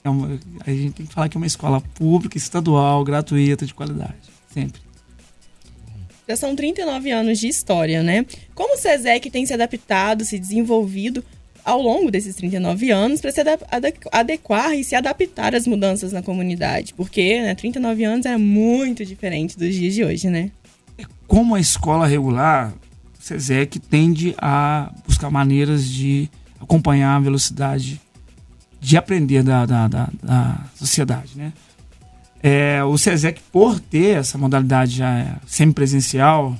É 0.03 0.09
uma, 0.09 0.39
a 0.67 0.71
gente 0.71 0.93
tem 0.93 1.07
que 1.07 1.13
falar 1.13 1.29
que 1.29 1.37
é 1.37 1.39
uma 1.41 1.47
escola 1.47 1.81
pública, 1.81 2.39
estadual, 2.39 3.05
gratuita, 3.05 3.67
de 3.67 3.75
qualidade. 3.75 4.17
Sempre. 4.49 4.88
Já 6.29 6.37
são 6.37 6.55
39 6.55 7.11
anos 7.11 7.39
de 7.39 7.49
história, 7.49 8.03
né? 8.03 8.27
Como 8.55 8.75
o 8.75 8.79
SESEC 8.79 9.31
tem 9.31 9.47
se 9.47 9.55
adaptado, 9.55 10.27
se 10.27 10.39
desenvolvido 10.39 11.25
ao 11.65 11.81
longo 11.81 12.11
desses 12.11 12.35
39 12.37 12.91
anos 12.91 13.21
para 13.21 13.33
se 13.33 13.41
adequar 14.13 14.75
e 14.75 14.85
se 14.85 14.95
adaptar 14.95 15.55
às 15.55 15.67
mudanças 15.67 16.13
na 16.13 16.23
comunidade. 16.23 16.93
Porque 16.93 17.41
né, 17.41 17.55
39 17.55 18.05
anos 18.05 18.27
era 18.27 18.39
muito 18.39 19.07
diferente 19.07 19.59
dos 19.59 19.75
dias 19.75 19.95
de 19.95 20.05
hoje, 20.05 20.29
né? 20.29 20.51
Como 21.27 21.55
a 21.55 21.61
escola 21.61 22.07
regular, 22.07 22.75
o 23.19 23.23
SESEC 23.23 23.79
tende 23.79 24.35
a 24.37 24.93
buscar 25.07 25.31
maneiras 25.31 25.89
de 25.89 26.29
acompanhar 26.61 27.17
a 27.17 27.21
velocidade 27.21 28.01
de 28.81 28.97
aprender 28.97 29.43
da, 29.43 29.65
da, 29.65 29.89
da, 29.89 30.09
da 30.23 30.65
sociedade, 30.75 31.31
né? 31.37 31.53
É, 32.43 32.83
o 32.85 32.97
SESEC, 32.97 33.41
por 33.53 33.81
ter 33.81 34.19
essa 34.19 34.39
modalidade 34.39 34.97
já 34.97 35.39
semipresencial, 35.47 36.57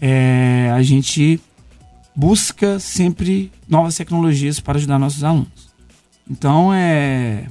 é, 0.00 0.70
a 0.74 0.82
gente 0.82 1.40
busca 2.14 2.80
sempre 2.80 3.52
novas 3.68 3.96
tecnologias 3.96 4.58
para 4.58 4.78
ajudar 4.78 4.98
nossos 4.98 5.22
alunos. 5.22 5.70
Então, 6.28 6.72
é, 6.72 7.46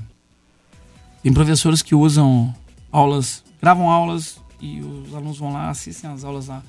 tem 1.24 1.34
professores 1.34 1.82
que 1.82 1.96
usam 1.96 2.54
aulas, 2.92 3.44
gravam 3.62 3.90
aulas 3.90 4.40
e 4.60 4.82
os 4.82 5.14
alunos 5.14 5.38
vão 5.38 5.54
lá, 5.54 5.70
assistem 5.70 6.10
as 6.10 6.24
aulas 6.24 6.48
lá. 6.48 6.64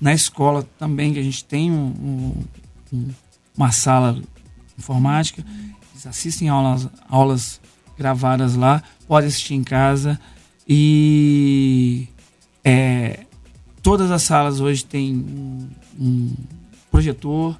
Na 0.00 0.14
escola 0.14 0.62
também, 0.78 1.12
que 1.12 1.18
a 1.18 1.22
gente 1.22 1.44
tem 1.44 1.70
um, 1.72 2.34
um, 2.92 3.10
uma 3.56 3.72
sala 3.72 4.20
informática, 4.78 5.44
eles 5.92 6.06
assistem 6.06 6.48
aulas, 6.48 6.88
aulas 7.08 7.60
gravadas 7.98 8.54
lá, 8.54 8.82
pode 9.06 9.26
assistir 9.26 9.54
em 9.54 9.64
casa 9.64 10.18
e 10.68 12.06
é, 12.64 13.20
todas 13.82 14.10
as 14.10 14.22
salas 14.22 14.60
hoje 14.60 14.84
têm 14.84 15.14
um, 15.16 15.68
um 15.98 16.34
projetor 16.90 17.58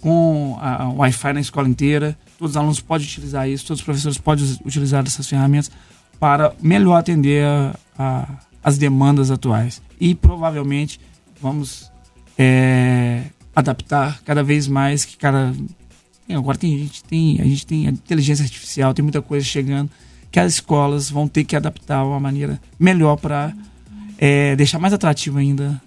com 0.00 0.58
a, 0.60 0.88
Wi-Fi 0.90 1.32
na 1.32 1.40
escola 1.40 1.68
inteira. 1.68 2.18
Todos 2.36 2.52
os 2.52 2.56
alunos 2.56 2.80
podem 2.80 3.06
utilizar 3.06 3.48
isso, 3.48 3.66
todos 3.66 3.80
os 3.80 3.84
professores 3.84 4.18
podem 4.18 4.44
utilizar 4.64 5.04
essas 5.06 5.26
ferramentas 5.26 5.70
para 6.18 6.52
melhor 6.60 6.96
atender 6.96 7.44
a, 7.44 7.76
a, 7.98 8.28
as 8.62 8.76
demandas 8.76 9.30
atuais. 9.30 9.80
E 10.00 10.14
provavelmente 10.14 11.00
vamos 11.40 11.90
é, 12.36 13.24
adaptar 13.54 14.20
cada 14.24 14.42
vez 14.42 14.68
mais 14.68 15.04
que 15.04 15.16
cada 15.16 15.52
agora 16.34 16.58
tem, 16.58 16.74
a, 16.74 16.78
gente 16.78 17.04
tem, 17.04 17.40
a 17.40 17.44
gente 17.44 17.66
tem 17.66 17.86
a 17.86 17.90
inteligência 17.90 18.42
artificial, 18.42 18.92
tem 18.92 19.02
muita 19.02 19.22
coisa 19.22 19.44
chegando 19.44 19.90
que 20.30 20.38
as 20.38 20.54
escolas 20.54 21.10
vão 21.10 21.26
ter 21.26 21.44
que 21.44 21.56
adaptar 21.56 22.04
uma 22.04 22.20
maneira 22.20 22.60
melhor 22.78 23.16
para 23.16 23.54
é, 24.18 24.54
deixar 24.56 24.78
mais 24.78 24.92
atrativo 24.92 25.38
ainda 25.38 25.80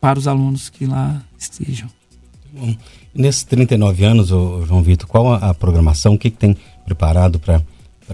para 0.00 0.18
os 0.18 0.26
alunos 0.26 0.68
que 0.68 0.86
lá 0.86 1.22
estejam. 1.38 1.88
Bom, 2.52 2.74
nesses 3.14 3.44
39 3.44 4.04
anos, 4.04 4.28
João 4.28 4.82
Vitor, 4.82 5.08
qual 5.08 5.32
a, 5.32 5.50
a 5.50 5.54
programação, 5.54 6.14
o 6.14 6.18
que, 6.18 6.30
que 6.30 6.36
tem 6.36 6.56
preparado 6.84 7.38
para 7.38 7.62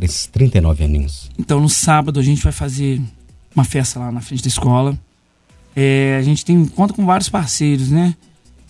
esses 0.02 0.26
39 0.26 0.85
aninhos? 0.85 1.30
Então, 1.38 1.61
no 1.61 1.68
sábado, 1.68 2.20
a 2.20 2.23
gente 2.23 2.42
vai 2.42 2.52
fazer 2.52 3.00
uma 3.54 3.64
festa 3.64 3.99
lá 3.99 4.12
na 4.12 4.20
frente 4.20 4.42
da 4.42 4.49
escola. 4.49 4.99
É, 5.75 6.16
a 6.18 6.23
gente 6.23 6.44
tem 6.44 6.66
conta 6.66 6.92
com 6.92 7.06
vários 7.06 7.28
parceiros, 7.28 7.90
né? 7.90 8.14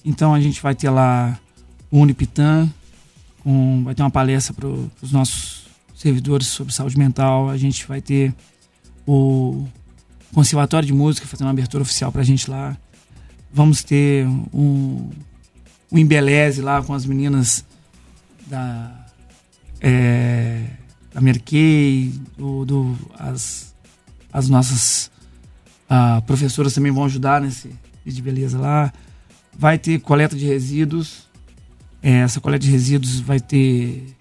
Então, 0.04 0.32
a 0.32 0.40
gente 0.40 0.62
vai 0.62 0.74
ter 0.74 0.90
lá 0.90 1.36
o 1.98 2.02
Unipitan, 2.02 2.70
com, 3.42 3.82
vai 3.84 3.94
ter 3.94 4.02
uma 4.02 4.10
palestra 4.10 4.52
para 4.52 4.68
os 4.68 5.12
nossos 5.12 5.66
servidores 5.94 6.46
sobre 6.46 6.72
saúde 6.72 6.98
mental. 6.98 7.48
A 7.48 7.56
gente 7.56 7.86
vai 7.86 8.00
ter 8.00 8.34
o 9.06 9.66
Conservatório 10.34 10.86
de 10.86 10.92
Música 10.92 11.26
fazendo 11.26 11.46
uma 11.46 11.52
abertura 11.52 11.82
oficial 11.82 12.12
para 12.12 12.20
a 12.20 12.24
gente 12.24 12.50
lá. 12.50 12.76
Vamos 13.52 13.82
ter 13.82 14.26
um, 14.26 15.10
um 15.90 15.98
embeleze 15.98 16.60
lá 16.60 16.82
com 16.82 16.92
as 16.92 17.06
meninas 17.06 17.64
da, 18.46 19.06
é, 19.80 20.64
da 21.14 21.20
Merkei, 21.20 22.12
do, 22.36 22.66
do, 22.66 22.98
as, 23.18 23.74
as 24.30 24.48
nossas 24.50 25.10
uh, 25.90 26.20
professoras 26.22 26.74
também 26.74 26.92
vão 26.92 27.06
ajudar 27.06 27.40
nesse 27.40 27.70
de 28.04 28.22
beleza 28.22 28.58
lá. 28.58 28.92
Vai 29.58 29.78
ter 29.78 29.98
coleta 30.00 30.36
de 30.36 30.44
resíduos. 30.44 31.25
É, 32.06 32.18
essa 32.18 32.40
coleta 32.40 32.64
de 32.64 32.70
resíduos 32.70 33.18
vai 33.18 33.40
ter 33.40 34.14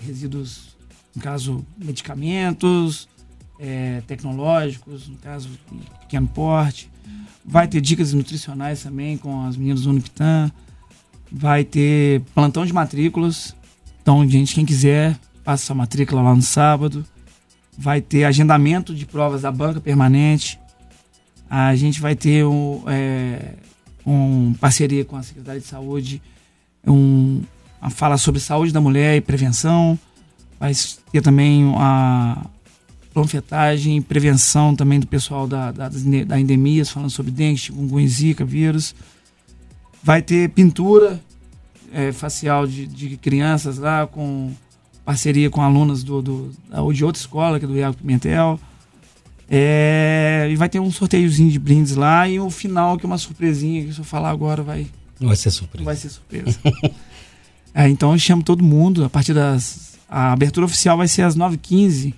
resíduos 0.00 0.76
no 1.14 1.22
caso, 1.22 1.64
medicamentos 1.78 3.08
é, 3.60 4.02
tecnológicos, 4.04 5.06
no 5.06 5.16
caso, 5.16 5.48
pequeno 6.00 6.26
porte. 6.26 6.90
Vai 7.44 7.68
ter 7.68 7.80
dicas 7.80 8.12
nutricionais 8.12 8.82
também 8.82 9.16
com 9.16 9.46
as 9.46 9.56
meninas 9.56 9.82
do 9.82 9.90
Unipitan. 9.90 10.50
Vai 11.30 11.62
ter 11.62 12.20
plantão 12.34 12.66
de 12.66 12.72
matrículas. 12.72 13.54
Então, 14.02 14.28
gente, 14.28 14.52
quem 14.52 14.66
quiser, 14.66 15.16
passa 15.44 15.66
sua 15.66 15.76
matrícula 15.76 16.22
lá 16.22 16.34
no 16.34 16.42
sábado. 16.42 17.06
Vai 17.78 18.00
ter 18.00 18.24
agendamento 18.24 18.92
de 18.92 19.06
provas 19.06 19.42
da 19.42 19.52
banca 19.52 19.80
permanente. 19.80 20.58
A 21.48 21.76
gente 21.76 22.00
vai 22.00 22.16
ter 22.16 22.44
um, 22.44 22.82
é, 22.88 23.54
um 24.04 24.52
parceria 24.54 25.04
com 25.04 25.14
a 25.14 25.22
Secretaria 25.22 25.60
de 25.60 25.66
Saúde, 25.68 26.20
um, 26.86 27.42
uma 27.80 27.90
fala 27.90 28.16
sobre 28.16 28.40
saúde 28.40 28.72
da 28.72 28.80
mulher 28.80 29.16
e 29.16 29.20
prevenção 29.20 29.98
vai 30.60 30.72
ter 31.10 31.22
também 31.22 31.72
a 31.76 32.44
e 33.86 34.00
prevenção 34.00 34.76
também 34.76 35.00
do 35.00 35.06
pessoal 35.06 35.46
da, 35.46 35.72
da, 35.72 35.88
da 36.26 36.38
endemias, 36.38 36.90
falando 36.90 37.10
sobre 37.10 37.32
dengue, 37.32 37.58
chikungunya, 37.58 38.08
zika, 38.08 38.44
vírus. 38.44 38.94
Vai 40.02 40.22
ter 40.22 40.48
pintura 40.50 41.20
é, 41.92 42.12
facial 42.12 42.66
de, 42.66 42.86
de, 42.86 43.16
crianças 43.16 43.78
lá, 43.78 44.06
com 44.06 44.52
parceria 45.04 45.50
com 45.50 45.60
alunas 45.60 46.04
do, 46.04 46.22
do, 46.22 46.52
de 46.92 47.04
outra 47.04 47.20
escola, 47.20 47.58
que 47.58 47.64
é 47.64 47.68
do 47.68 47.76
Iago 47.76 47.96
Pimentel. 47.96 48.60
É, 49.50 50.48
e 50.50 50.54
vai 50.54 50.68
ter 50.68 50.78
um 50.78 50.90
sorteiozinho 50.90 51.50
de 51.50 51.58
brindes 51.58 51.96
lá 51.96 52.28
e 52.28 52.38
o 52.38 52.48
final, 52.48 52.96
que 52.96 53.04
é 53.04 53.08
uma 53.08 53.18
surpresinha, 53.18 53.84
que 53.84 53.92
se 53.92 53.98
eu 53.98 54.04
falar 54.04 54.30
agora 54.30 54.62
vai... 54.62 54.86
Vai 55.20 55.36
ser 55.36 55.50
surpresa. 55.50 55.84
Vai 55.84 55.96
ser 55.96 56.08
surpresa. 56.08 56.58
é, 57.74 57.88
então 57.88 58.12
eu 58.12 58.18
chamo 58.18 58.42
todo 58.42 58.64
mundo, 58.64 59.04
a 59.04 59.10
partir 59.10 59.34
das 59.34 59.90
a 60.10 60.32
abertura 60.32 60.66
oficial 60.66 60.96
vai 60.96 61.06
ser 61.06 61.22
às 61.22 61.36
9h15. 61.36 62.12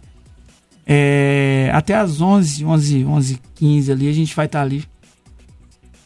É, 0.86 1.70
até 1.74 1.94
às 1.94 2.20
11, 2.20 2.64
11, 2.64 3.04
11 3.04 3.40
15 3.54 3.92
ali, 3.92 4.08
a 4.08 4.12
gente 4.12 4.34
vai 4.34 4.46
estar 4.46 4.60
tá 4.60 4.64
ali 4.64 4.84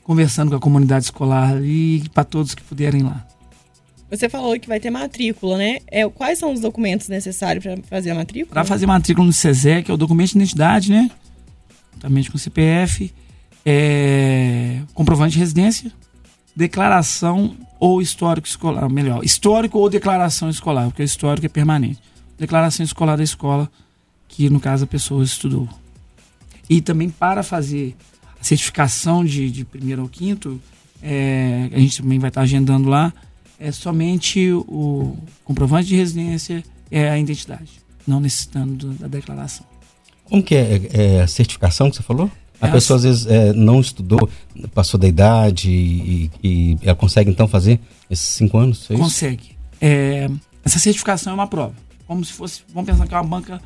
conversando 0.02 0.50
com 0.50 0.56
a 0.56 0.60
comunidade 0.60 1.04
escolar 1.04 1.50
ali 1.50 2.08
para 2.08 2.24
todos 2.24 2.54
que 2.54 2.62
puderem 2.62 3.02
lá. 3.02 3.26
Você 4.10 4.28
falou 4.28 4.58
que 4.58 4.68
vai 4.68 4.78
ter 4.78 4.90
matrícula, 4.90 5.58
né? 5.58 5.78
É, 5.88 6.08
quais 6.08 6.38
são 6.38 6.52
os 6.52 6.60
documentos 6.60 7.08
necessários 7.08 7.64
para 7.64 7.76
fazer 7.88 8.10
a 8.10 8.14
matrícula? 8.14 8.52
Para 8.52 8.64
fazer 8.64 8.86
matrícula 8.86 9.26
no 9.26 9.32
SESEC, 9.32 9.90
é 9.90 9.94
o 9.94 9.96
documento 9.96 10.30
de 10.30 10.38
identidade, 10.38 10.92
né? 10.92 11.10
Juntamente 11.94 12.30
com 12.30 12.36
o 12.36 12.40
CPF, 12.40 13.12
é, 13.64 14.80
comprovante 14.94 15.32
de 15.32 15.38
residência, 15.40 15.90
declaração 16.56 17.54
ou 17.78 18.00
histórico 18.00 18.48
escolar, 18.48 18.88
melhor, 18.88 19.22
histórico 19.22 19.78
ou 19.78 19.90
declaração 19.90 20.48
escolar, 20.48 20.86
porque 20.86 21.02
o 21.02 21.04
histórico 21.04 21.44
é 21.44 21.50
permanente. 21.50 22.00
Declaração 22.38 22.82
escolar 22.82 23.16
da 23.16 23.22
escola, 23.22 23.70
que 24.26 24.48
no 24.48 24.58
caso 24.58 24.84
a 24.84 24.86
pessoa 24.86 25.22
estudou. 25.22 25.68
E 26.68 26.80
também 26.80 27.10
para 27.10 27.42
fazer 27.42 27.94
a 28.40 28.44
certificação 28.44 29.22
de, 29.24 29.50
de 29.50 29.64
primeiro 29.64 30.02
ao 30.02 30.08
quinto, 30.08 30.60
é, 31.02 31.68
a 31.72 31.78
gente 31.78 32.02
também 32.02 32.18
vai 32.18 32.28
estar 32.28 32.40
agendando 32.40 32.88
lá, 32.88 33.12
é 33.60 33.70
somente 33.70 34.50
o 34.52 35.16
comprovante 35.44 35.88
de 35.88 35.96
residência 35.96 36.64
é 36.90 37.08
a 37.08 37.18
identidade, 37.18 37.70
não 38.06 38.18
necessitando 38.18 38.88
da 38.94 39.06
declaração. 39.06 39.66
Como 40.24 40.42
que 40.42 40.54
é, 40.54 40.88
é 40.92 41.22
a 41.22 41.26
certificação 41.26 41.90
que 41.90 41.96
você 41.96 42.02
falou? 42.02 42.30
A 42.60 42.68
pessoa 42.68 42.96
às 42.96 43.02
vezes 43.02 43.26
é, 43.26 43.52
não 43.52 43.80
estudou, 43.80 44.28
passou 44.74 44.98
da 44.98 45.06
idade 45.06 45.70
e, 45.70 46.30
e, 46.42 46.78
ela 46.82 46.94
consegue 46.94 47.30
então 47.30 47.46
fazer 47.46 47.78
esses 48.10 48.26
cinco 48.26 48.56
anos? 48.58 48.90
É 48.90 48.96
consegue. 48.96 49.56
É, 49.80 50.28
essa 50.64 50.78
certificação 50.78 51.32
é 51.32 51.34
uma 51.34 51.46
prova. 51.46 51.74
Como 52.06 52.24
se 52.24 52.32
fosse, 52.32 52.62
vamos 52.72 52.90
pensar 52.90 53.06
que 53.06 53.14
é 53.14 53.16
uma 53.16 53.24
banca, 53.24 53.60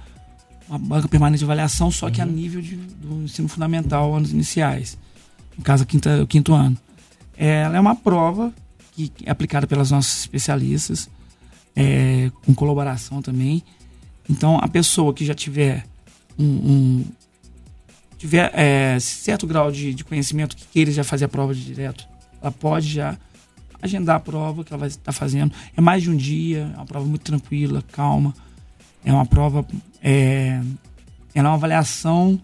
uma 0.68 0.78
banca 0.78 1.08
permanente 1.08 1.38
de 1.38 1.44
avaliação, 1.44 1.90
só 1.90 2.10
que 2.10 2.20
a 2.20 2.24
uhum. 2.24 2.32
nível 2.32 2.60
de, 2.60 2.76
do 2.76 3.22
ensino 3.22 3.48
fundamental, 3.48 4.14
anos 4.14 4.32
iniciais. 4.32 4.98
No 5.56 5.62
caso, 5.62 5.86
quinta, 5.86 6.22
o 6.22 6.26
quinto 6.26 6.52
ano. 6.52 6.76
Ela 7.36 7.76
é 7.76 7.80
uma 7.80 7.94
prova 7.94 8.52
que 8.92 9.12
é 9.24 9.30
aplicada 9.30 9.66
pelas 9.66 9.90
nossas 9.90 10.20
especialistas, 10.20 11.08
é, 11.76 12.30
com 12.44 12.54
colaboração 12.54 13.22
também. 13.22 13.62
Então, 14.28 14.58
a 14.60 14.68
pessoa 14.68 15.14
que 15.14 15.24
já 15.24 15.34
tiver 15.34 15.86
um, 16.38 16.44
um 16.44 17.04
tiver 18.20 18.52
é, 18.54 19.00
certo 19.00 19.46
grau 19.46 19.72
de, 19.72 19.94
de, 19.94 20.04
conhecimento 20.04 20.54
que 20.54 20.66
queira 20.66 20.92
já 20.92 21.02
fazer 21.02 21.24
a 21.24 21.28
prova 21.28 21.54
de 21.54 21.64
direto, 21.64 22.06
ela 22.42 22.52
pode 22.52 22.86
já 22.86 23.16
agendar 23.80 24.16
a 24.16 24.20
prova 24.20 24.62
que 24.62 24.70
ela 24.70 24.78
vai 24.78 24.88
estar 24.88 25.10
fazendo. 25.10 25.50
É 25.74 25.80
mais 25.80 26.02
de 26.02 26.10
um 26.10 26.16
dia, 26.16 26.70
é 26.74 26.76
uma 26.76 26.84
prova 26.84 27.06
muito 27.06 27.22
tranquila, 27.22 27.82
calma. 27.92 28.34
É 29.02 29.10
uma 29.10 29.24
prova. 29.24 29.64
É, 30.02 30.60
é 31.34 31.40
uma 31.40 31.54
avaliação 31.54 32.38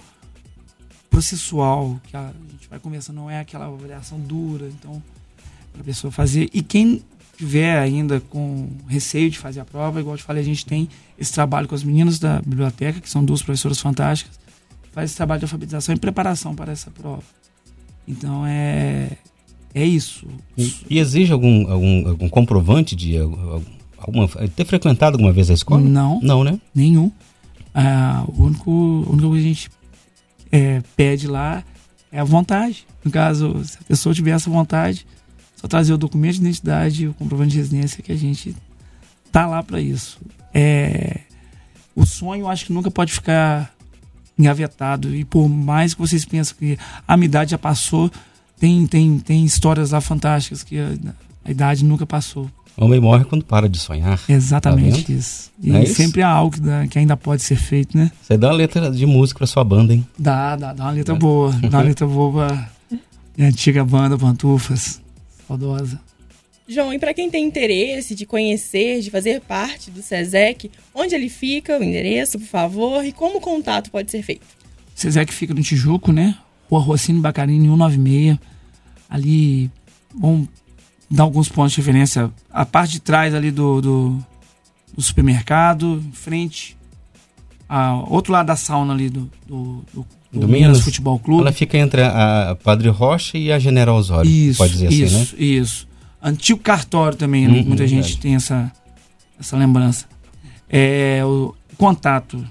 processual, 1.11 2.01
que 2.07 2.17
a 2.17 2.33
gente 2.53 2.69
vai 2.71 2.79
conversando, 2.79 3.17
não 3.17 3.31
é 3.31 3.41
aquela 3.41 3.67
avaliação 3.67 4.19
dura, 4.19 4.69
então, 4.69 5.03
para 5.73 5.83
a 5.83 5.85
pessoa 5.85 6.11
fazer. 6.11 6.49
E 6.55 6.63
quem 6.63 7.03
tiver 7.37 7.79
ainda 7.79 8.19
com 8.19 8.71
receio 8.89 9.31
de 9.31 9.39
fazer 9.39 9.61
a 9.61 9.65
prova, 9.67 10.01
igual 10.01 10.15
eu 10.15 10.19
te 10.19 10.25
falei, 10.25 10.43
a 10.43 10.47
gente 10.47 10.65
tem 10.65 10.89
esse 11.19 11.35
trabalho 11.35 11.69
com 11.69 11.75
as 11.75 11.83
meninas 11.83 12.19
da 12.19 12.41
biblioteca, 12.41 12.99
que 12.99 13.11
são 13.11 13.23
duas 13.23 13.43
professoras 13.43 13.79
fantásticas, 13.79 14.39
faz 14.97 15.11
esse 15.11 15.17
trabalho 15.19 15.41
de 15.41 15.45
alfabetização 15.45 15.95
e 15.95 15.99
preparação 15.99 16.55
para 16.55 16.73
essa 16.73 16.91
prova. 16.91 17.23
Então 18.09 18.47
é 18.47 19.11
é 19.75 19.85
isso. 19.85 20.27
E, 20.57 20.75
e 20.89 20.99
exige 20.99 21.35
algum, 21.35 21.71
algum, 21.71 22.09
algum 22.09 22.29
comprovante 22.31 22.97
de 22.97 23.19
alguma, 23.99 24.27
ter 24.57 24.65
frequentado 24.65 25.17
alguma 25.17 25.35
vez 25.35 25.51
a 25.51 25.53
escola? 25.53 25.83
Não. 25.83 26.19
Não, 26.23 26.43
né? 26.43 26.59
Nenhum. 26.75 27.13
Ah, 27.75 28.25
o 28.27 28.45
único, 28.45 28.71
o 28.71 29.13
único 29.13 29.33
que 29.33 29.39
a 29.39 29.43
gente 29.43 29.71
é, 30.51 30.83
pede 30.97 31.29
lá 31.29 31.63
é 32.11 32.19
a 32.19 32.25
vontade. 32.25 32.87
No 33.05 33.11
caso, 33.11 33.63
se 33.65 33.77
a 33.79 33.85
pessoa 33.85 34.15
tiver 34.15 34.31
essa 34.31 34.49
vontade, 34.49 35.07
só 35.57 35.69
trazer 35.69 35.93
o 35.93 35.99
documento 35.99 36.37
de 36.37 36.41
identidade, 36.41 37.07
o 37.07 37.13
comprovante 37.13 37.51
de 37.51 37.59
residência, 37.59 38.03
que 38.03 38.13
a 38.13 38.17
gente 38.17 38.57
tá 39.31 39.47
lá 39.47 39.63
para 39.63 39.79
isso. 39.79 40.19
É, 40.55 41.21
o 41.95 42.07
sonho, 42.07 42.49
acho 42.49 42.65
que 42.65 42.73
nunca 42.73 42.91
pode 42.91 43.13
ficar 43.13 43.76
engavetado. 44.39 45.15
E 45.15 45.25
por 45.25 45.49
mais 45.49 45.95
que 45.95 46.01
vocês 46.01 46.25
pensem 46.25 46.57
que 46.57 46.79
a 47.07 47.17
minha 47.17 47.27
idade 47.27 47.53
já 47.53 47.59
passou, 47.59 48.11
tem, 48.59 48.87
tem, 48.87 49.19
tem 49.19 49.45
histórias 49.45 49.91
lá 49.91 50.01
fantásticas 50.01 50.63
que 50.63 50.79
a, 50.79 50.95
a 51.45 51.51
idade 51.51 51.85
nunca 51.85 52.07
passou. 52.07 52.51
O 52.77 52.85
homem 52.85 53.01
morre 53.01 53.25
quando 53.25 53.45
para 53.45 53.69
de 53.69 53.79
sonhar. 53.79 54.21
Exatamente 54.29 55.07
tá 55.07 55.13
isso. 55.13 55.51
E 55.63 55.75
é 55.75 55.87
sempre 55.87 56.23
há 56.23 56.29
algo 56.29 56.55
que, 56.55 56.89
que, 56.89 56.99
ainda 56.99 57.17
pode 57.17 57.43
ser 57.43 57.57
feito, 57.57 57.97
né? 57.97 58.11
Você 58.21 58.37
dá 58.37 58.49
uma 58.49 58.55
letra 58.55 58.91
de 58.91 59.07
música 59.07 59.39
pra 59.39 59.47
sua 59.47 59.65
banda, 59.65 59.95
hein? 59.95 60.07
Dá, 60.19 60.57
dá, 60.57 60.75
dá 60.75 60.85
uma 60.85 60.91
letra 60.91 61.15
é. 61.15 61.19
boa. 61.19 61.53
Dá 61.53 61.79
uma 61.79 61.85
letra 61.89 62.07
boa 62.07 62.49
pra 62.49 63.47
antiga 63.47 63.85
banda 63.85 64.19
Pantufas. 64.19 65.01
Saudosa. 65.49 65.99
João, 66.69 66.93
e 66.93 66.99
para 66.99 67.15
quem 67.15 67.31
tem 67.31 67.45
interesse 67.45 68.15
de 68.15 68.27
conhecer, 68.27 69.01
de 69.01 69.11
fazer 69.11 69.41
parte 69.41 69.91
do 69.91 70.03
SESEC, 70.03 70.71
onde 70.93 71.15
ele 71.15 71.29
fica, 71.29 71.79
o 71.79 71.83
endereço, 71.83 72.39
por 72.39 72.49
favor, 72.49 73.05
e 73.05 73.13
como 73.13 73.39
o 73.39 73.41
contato 73.41 73.91
pode 73.91 74.11
ser 74.11 74.23
feito? 74.23 74.45
O 74.97 75.01
SESEC 75.01 75.33
fica 75.33 75.55
no 75.55 75.63
Tijuco, 75.63 76.13
né? 76.13 76.37
Rua 76.69 76.81
Rocino 76.81 77.21
Bacarini 77.21 77.69
196. 77.69 78.39
Ali, 79.09 79.71
bom, 80.13 80.47
dar 81.09 81.23
alguns 81.23 81.49
pontos 81.49 81.73
de 81.73 81.81
referência. 81.81 82.31
A 82.51 82.67
parte 82.67 82.93
de 82.93 83.01
trás 83.01 83.33
ali 83.33 83.53
do, 83.53 83.81
do, 83.81 84.19
do 84.95 85.03
supermercado, 85.03 86.03
em 86.05 86.13
frente. 86.13 86.77
A, 87.69 87.95
outro 88.09 88.33
lado 88.33 88.47
da 88.47 88.57
sauna 88.57 88.93
ali 88.93 89.09
do, 89.09 89.31
do, 89.47 89.85
do, 89.93 90.07
do 90.33 90.49
Minas, 90.49 90.51
Minas 90.51 90.81
Futebol 90.81 91.19
Clube. 91.19 91.43
Ela 91.43 91.53
fica 91.53 91.79
entre 91.79 92.03
a, 92.03 92.51
a, 92.51 92.55
Padre 92.57 92.89
Rocha 92.89 93.39
e 93.39 93.53
a 93.53 93.59
General 93.59 93.97
Osório, 93.97 94.29
isso, 94.29 94.59
pode 94.59 94.73
dizer 94.73 94.93
isso, 94.93 95.05
assim, 95.05 95.15
né? 95.15 95.23
Isso, 95.23 95.37
isso. 95.39 95.89
Antigo 96.23 96.61
cartório 96.61 97.17
também, 97.17 97.47
uhum, 97.47 97.65
muita 97.65 97.87
gente 97.87 98.05
verdade. 98.05 98.21
tem 98.21 98.35
essa, 98.35 98.73
essa 99.39 99.57
lembrança. 99.57 100.07
É, 100.69 101.25
o 101.25 101.55
contato 101.77 102.45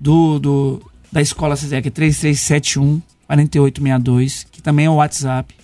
do, 0.00 0.38
do, 0.38 0.90
da 1.10 1.20
Escola 1.20 1.56
CESEC 1.56 1.88
é 1.88 1.90
3371 1.90 3.02
4862, 3.26 4.46
que 4.50 4.62
também 4.62 4.86
é 4.86 4.90
o 4.90 4.94
WhatsApp. 4.94 5.54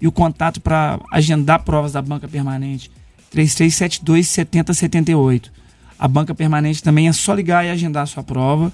E 0.00 0.06
o 0.06 0.12
contato 0.12 0.60
para 0.60 1.00
agendar 1.10 1.62
provas 1.64 1.92
da 1.92 2.02
banca 2.02 2.28
permanente, 2.28 2.90
3372 3.30 4.28
7078. 4.28 5.50
A 5.98 6.06
banca 6.06 6.34
permanente 6.34 6.82
também 6.82 7.08
é 7.08 7.12
só 7.12 7.32
ligar 7.32 7.64
e 7.64 7.70
agendar 7.70 8.02
a 8.02 8.06
sua 8.06 8.22
prova. 8.22 8.70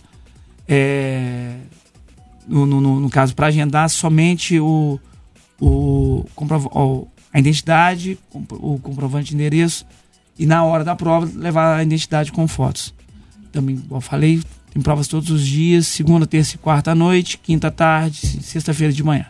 É, 0.66 1.54
no, 2.48 2.66
no, 2.66 2.80
no, 3.00 3.10
caso, 3.10 3.34
para 3.34 3.46
agendar 3.46 3.88
somente 3.88 4.58
o, 4.58 4.98
o, 5.60 6.26
o, 6.36 7.08
a 7.32 7.38
identidade, 7.38 8.18
o 8.32 8.78
comprovante 8.78 9.30
de 9.30 9.34
endereço 9.34 9.86
e 10.38 10.46
na 10.46 10.64
hora 10.64 10.84
da 10.84 10.96
prova 10.96 11.30
levar 11.34 11.76
a 11.76 11.82
identidade 11.82 12.32
com 12.32 12.46
fotos. 12.48 12.94
Também, 13.52 13.76
como 13.76 13.96
eu 13.96 14.00
falei, 14.00 14.40
tem 14.72 14.80
provas 14.82 15.08
todos 15.08 15.30
os 15.30 15.46
dias, 15.46 15.86
segunda, 15.86 16.26
terça 16.26 16.54
e 16.54 16.58
quarta 16.58 16.92
à 16.92 16.94
noite, 16.94 17.38
quinta 17.38 17.68
à 17.68 17.70
tarde, 17.70 18.42
sexta-feira 18.42 18.92
de 18.92 19.02
manhã. 19.02 19.26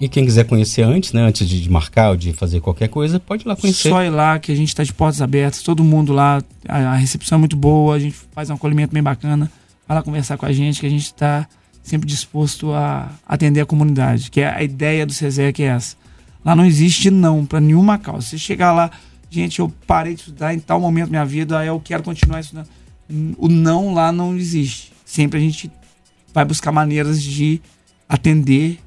E 0.00 0.08
quem 0.08 0.24
quiser 0.24 0.44
conhecer 0.44 0.82
antes, 0.82 1.12
né, 1.12 1.22
antes 1.22 1.48
de 1.48 1.70
marcar 1.70 2.10
ou 2.10 2.16
de 2.16 2.32
fazer 2.32 2.60
qualquer 2.60 2.88
coisa, 2.88 3.20
pode 3.20 3.44
ir 3.44 3.48
lá 3.48 3.54
conhecer. 3.54 3.88
Só 3.88 4.02
ir 4.02 4.10
lá, 4.10 4.36
que 4.40 4.50
a 4.50 4.54
gente 4.56 4.68
está 4.68 4.82
de 4.82 4.92
portas 4.92 5.22
abertas, 5.22 5.62
todo 5.62 5.84
mundo 5.84 6.12
lá, 6.12 6.42
a, 6.68 6.78
a, 6.78 6.94
recepção 6.96 7.36
é 7.36 7.38
muito 7.38 7.54
boa, 7.54 7.94
a 7.94 7.98
gente 8.00 8.16
faz 8.32 8.50
um 8.50 8.54
acolhimento 8.54 8.92
bem 8.92 9.02
bacana. 9.02 9.48
Vai 9.86 9.96
lá 9.96 10.02
conversar 10.02 10.36
com 10.36 10.44
a 10.44 10.52
gente, 10.52 10.80
que 10.80 10.86
a 10.86 10.90
gente 10.90 11.04
está 11.04 11.46
sempre 11.84 12.08
disposto 12.08 12.72
a 12.72 13.12
atender 13.28 13.60
a 13.60 13.66
comunidade, 13.66 14.28
que 14.28 14.40
é 14.40 14.52
a 14.52 14.60
ideia 14.62 15.06
do 15.06 15.12
SESEC 15.12 15.62
é 15.62 15.66
essa. 15.66 16.01
Lá 16.44 16.56
não 16.56 16.64
existe 16.64 17.10
não 17.10 17.46
para 17.46 17.60
nenhuma 17.60 17.98
causa. 17.98 18.26
Se 18.26 18.38
chegar 18.38 18.72
lá, 18.72 18.90
gente, 19.30 19.60
eu 19.60 19.72
parei 19.86 20.14
de 20.14 20.20
estudar 20.20 20.54
em 20.54 20.58
tal 20.58 20.80
momento 20.80 21.06
da 21.06 21.10
minha 21.10 21.24
vida, 21.24 21.58
aí 21.58 21.68
eu 21.68 21.80
quero 21.80 22.02
continuar 22.02 22.40
estudando 22.40 22.68
o 23.36 23.48
não 23.48 23.92
lá 23.92 24.10
não 24.10 24.36
existe. 24.36 24.92
Sempre 25.04 25.38
a 25.38 25.40
gente 25.40 25.70
vai 26.32 26.44
buscar 26.44 26.72
maneiras 26.72 27.22
de 27.22 27.60
atender 28.08 28.78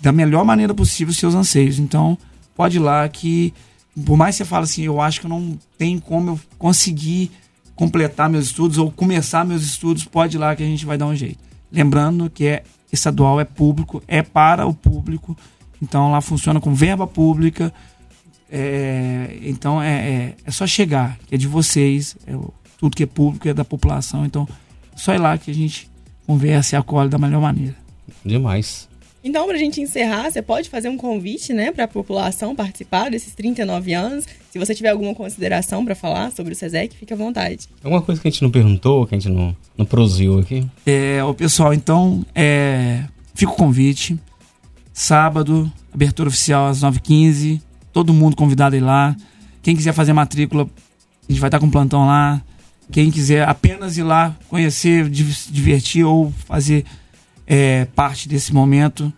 da 0.00 0.12
melhor 0.12 0.44
maneira 0.44 0.72
possível 0.72 1.10
os 1.10 1.18
seus 1.18 1.34
anseios. 1.34 1.78
Então, 1.78 2.16
pode 2.54 2.76
ir 2.76 2.80
lá 2.80 3.08
que, 3.08 3.52
por 4.06 4.16
mais 4.16 4.36
que 4.36 4.44
você 4.44 4.44
fale 4.44 4.64
assim, 4.64 4.82
eu 4.82 5.00
acho 5.00 5.20
que 5.20 5.26
eu 5.26 5.30
não 5.30 5.58
tenho 5.76 6.00
como 6.00 6.30
eu 6.30 6.40
conseguir 6.56 7.30
completar 7.74 8.28
meus 8.28 8.46
estudos 8.46 8.78
ou 8.78 8.90
começar 8.90 9.44
meus 9.44 9.62
estudos, 9.62 10.04
pode 10.04 10.36
ir 10.36 10.38
lá 10.38 10.54
que 10.54 10.62
a 10.62 10.66
gente 10.66 10.86
vai 10.86 10.96
dar 10.96 11.06
um 11.06 11.16
jeito. 11.16 11.38
Lembrando 11.70 12.30
que 12.30 12.44
é 12.46 12.62
estadual, 12.92 13.40
é 13.40 13.44
público, 13.44 14.02
é 14.06 14.22
para 14.22 14.66
o 14.66 14.74
público. 14.74 15.36
Então, 15.82 16.10
lá 16.10 16.20
funciona 16.20 16.60
com 16.60 16.74
verba 16.74 17.06
pública. 17.06 17.72
É, 18.50 19.38
então, 19.42 19.82
é, 19.82 19.88
é, 19.88 20.34
é, 20.44 20.50
só 20.50 20.66
chegar, 20.66 21.18
que 21.26 21.34
é 21.34 21.38
de 21.38 21.46
vocês. 21.46 22.16
É, 22.26 22.32
tudo 22.78 22.96
que 22.96 23.02
é 23.02 23.06
público 23.06 23.48
é 23.48 23.54
da 23.54 23.64
população. 23.64 24.24
Então, 24.24 24.48
só 24.96 25.14
ir 25.14 25.18
lá 25.18 25.36
que 25.36 25.50
a 25.50 25.54
gente 25.54 25.88
conversa 26.26 26.76
e 26.76 26.78
acolhe 26.78 27.08
da 27.08 27.18
melhor 27.18 27.40
maneira. 27.40 27.76
Demais. 28.24 28.88
Então, 29.22 29.46
para 29.46 29.56
a 29.56 29.58
gente 29.58 29.80
encerrar, 29.80 30.30
você 30.30 30.40
pode 30.40 30.70
fazer 30.70 30.88
um 30.88 30.96
convite 30.96 31.52
né, 31.52 31.72
para 31.72 31.84
a 31.84 31.88
população 31.88 32.54
participar 32.54 33.10
desses 33.10 33.34
39 33.34 33.92
anos. 33.92 34.24
Se 34.50 34.58
você 34.58 34.74
tiver 34.74 34.90
alguma 34.90 35.14
consideração 35.14 35.84
para 35.84 35.94
falar 35.94 36.30
sobre 36.30 36.52
o 36.52 36.56
SESEC, 36.56 36.96
fique 36.96 37.12
à 37.12 37.16
vontade. 37.16 37.68
Alguma 37.82 38.00
coisa 38.00 38.20
que 38.20 38.28
a 38.28 38.30
gente 38.30 38.42
não 38.42 38.50
perguntou, 38.50 39.06
que 39.06 39.14
a 39.14 39.18
gente 39.18 39.30
não, 39.30 39.54
não 39.76 39.84
produziu 39.84 40.38
aqui? 40.38 40.64
É, 40.86 41.22
o 41.24 41.34
pessoal, 41.34 41.74
então, 41.74 42.24
é, 42.34 43.02
fica 43.34 43.52
o 43.52 43.56
convite. 43.56 44.16
Sábado, 44.98 45.72
abertura 45.94 46.28
oficial 46.28 46.66
às 46.66 46.80
9h15. 46.80 47.62
Todo 47.92 48.12
mundo 48.12 48.34
convidado 48.34 48.74
a 48.74 48.78
ir 48.78 48.80
lá. 48.80 49.16
Quem 49.62 49.76
quiser 49.76 49.92
fazer 49.92 50.12
matrícula, 50.12 50.64
a 50.64 51.32
gente 51.32 51.40
vai 51.40 51.46
estar 51.46 51.60
com 51.60 51.70
plantão 51.70 52.04
lá. 52.04 52.42
Quem 52.90 53.08
quiser 53.08 53.48
apenas 53.48 53.96
ir 53.96 54.02
lá 54.02 54.34
conhecer, 54.48 55.08
divertir 55.08 56.04
ou 56.04 56.32
fazer 56.48 56.84
é, 57.46 57.84
parte 57.94 58.28
desse 58.28 58.52
momento 58.52 59.12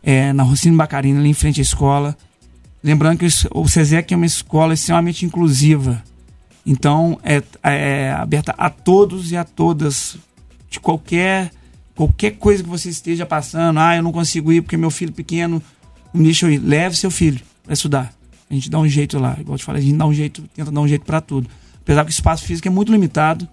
é, 0.00 0.32
na 0.32 0.44
Rocino 0.44 0.76
Bacarina, 0.76 1.18
ali 1.18 1.30
em 1.30 1.34
frente 1.34 1.60
à 1.60 1.62
escola. 1.62 2.16
Lembrando 2.80 3.18
que 3.18 3.26
o 3.52 3.68
SESEC 3.68 4.14
é 4.14 4.16
uma 4.16 4.26
escola 4.26 4.74
extremamente 4.74 5.26
inclusiva. 5.26 6.04
Então, 6.64 7.18
é, 7.24 7.42
é 7.64 8.12
aberta 8.12 8.54
a 8.56 8.70
todos 8.70 9.32
e 9.32 9.36
a 9.36 9.42
todas, 9.42 10.18
de 10.70 10.78
qualquer, 10.78 11.50
qualquer 11.96 12.32
coisa 12.32 12.62
que 12.62 12.68
você 12.68 12.90
esteja 12.90 13.26
passando. 13.26 13.78
Ah, 13.78 13.96
eu 13.96 14.02
não 14.02 14.12
consigo 14.12 14.52
ir 14.52 14.60
porque 14.60 14.76
meu 14.76 14.90
filho 14.90 15.12
pequeno 15.12 15.60
não 16.14 16.22
deixa 16.22 16.46
eu 16.46 16.52
ir. 16.52 16.58
Leve 16.58 16.94
seu 16.94 17.10
filho 17.10 17.40
para 17.64 17.72
estudar. 17.72 18.12
A 18.48 18.54
gente 18.54 18.70
dá 18.70 18.78
um 18.78 18.86
jeito 18.86 19.18
lá. 19.18 19.36
Igual 19.40 19.54
eu 19.54 19.58
te 19.58 19.64
falei, 19.64 19.82
a 19.82 19.84
gente 19.84 19.96
dá 19.96 20.06
um 20.06 20.14
jeito, 20.14 20.44
tenta 20.54 20.70
dar 20.70 20.80
um 20.80 20.86
jeito 20.86 21.04
para 21.04 21.20
tudo. 21.20 21.48
Apesar 21.80 22.04
que 22.04 22.10
o 22.10 22.12
espaço 22.12 22.44
físico 22.44 22.68
é 22.68 22.70
muito 22.70 22.92
limitado. 22.92 23.48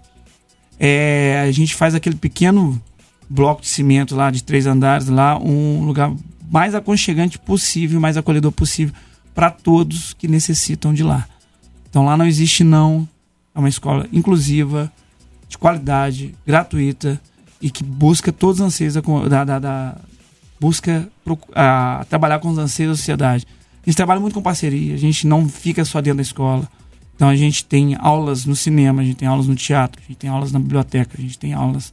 É, 0.78 1.42
a 1.48 1.50
gente 1.50 1.74
faz 1.74 1.94
aquele 1.94 2.16
pequeno 2.16 2.80
bloco 3.28 3.62
de 3.62 3.68
cimento 3.68 4.14
lá 4.14 4.30
de 4.30 4.42
três 4.42 4.66
andares 4.66 5.08
lá, 5.08 5.38
um 5.38 5.84
lugar 5.84 6.12
mais 6.50 6.74
aconchegante 6.74 7.38
possível, 7.38 8.00
mais 8.00 8.16
acolhedor 8.16 8.52
possível 8.52 8.94
para 9.34 9.50
todos 9.50 10.12
que 10.12 10.28
necessitam 10.28 10.92
de 10.92 11.02
lá. 11.02 11.26
Então 11.88 12.04
lá 12.04 12.16
não 12.16 12.26
existe 12.26 12.62
não, 12.62 13.08
é 13.54 13.58
uma 13.58 13.68
escola 13.68 14.06
inclusiva, 14.12 14.92
de 15.48 15.56
qualidade, 15.56 16.34
gratuita 16.44 17.20
e 17.60 17.70
que 17.70 17.82
busca 17.82 18.32
todos 18.32 18.60
os 18.60 18.66
anseios 18.66 18.94
da, 18.94 19.44
da, 19.44 19.58
da 19.58 19.96
busca 20.60 21.08
a, 21.54 22.04
trabalhar 22.08 22.38
com 22.38 22.48
os 22.48 22.58
anseios 22.58 22.92
da 22.92 22.96
sociedade. 22.96 23.46
A 23.82 23.90
gente 23.90 23.96
trabalha 23.96 24.20
muito 24.20 24.34
com 24.34 24.42
parceria, 24.42 24.94
a 24.94 24.98
gente 24.98 25.26
não 25.26 25.48
fica 25.48 25.84
só 25.84 26.00
dentro 26.00 26.16
da 26.16 26.22
escola. 26.22 26.68
Então 27.14 27.28
a 27.28 27.36
gente 27.36 27.64
tem 27.64 27.96
aulas 27.98 28.44
no 28.44 28.56
cinema, 28.56 29.02
a 29.02 29.04
gente 29.04 29.16
tem 29.16 29.28
aulas 29.28 29.46
no 29.46 29.54
teatro, 29.54 30.02
a 30.02 30.06
gente 30.08 30.16
tem 30.16 30.30
aulas 30.30 30.52
na 30.52 30.58
biblioteca, 30.58 31.16
a 31.16 31.20
gente 31.20 31.38
tem 31.38 31.52
aulas 31.52 31.92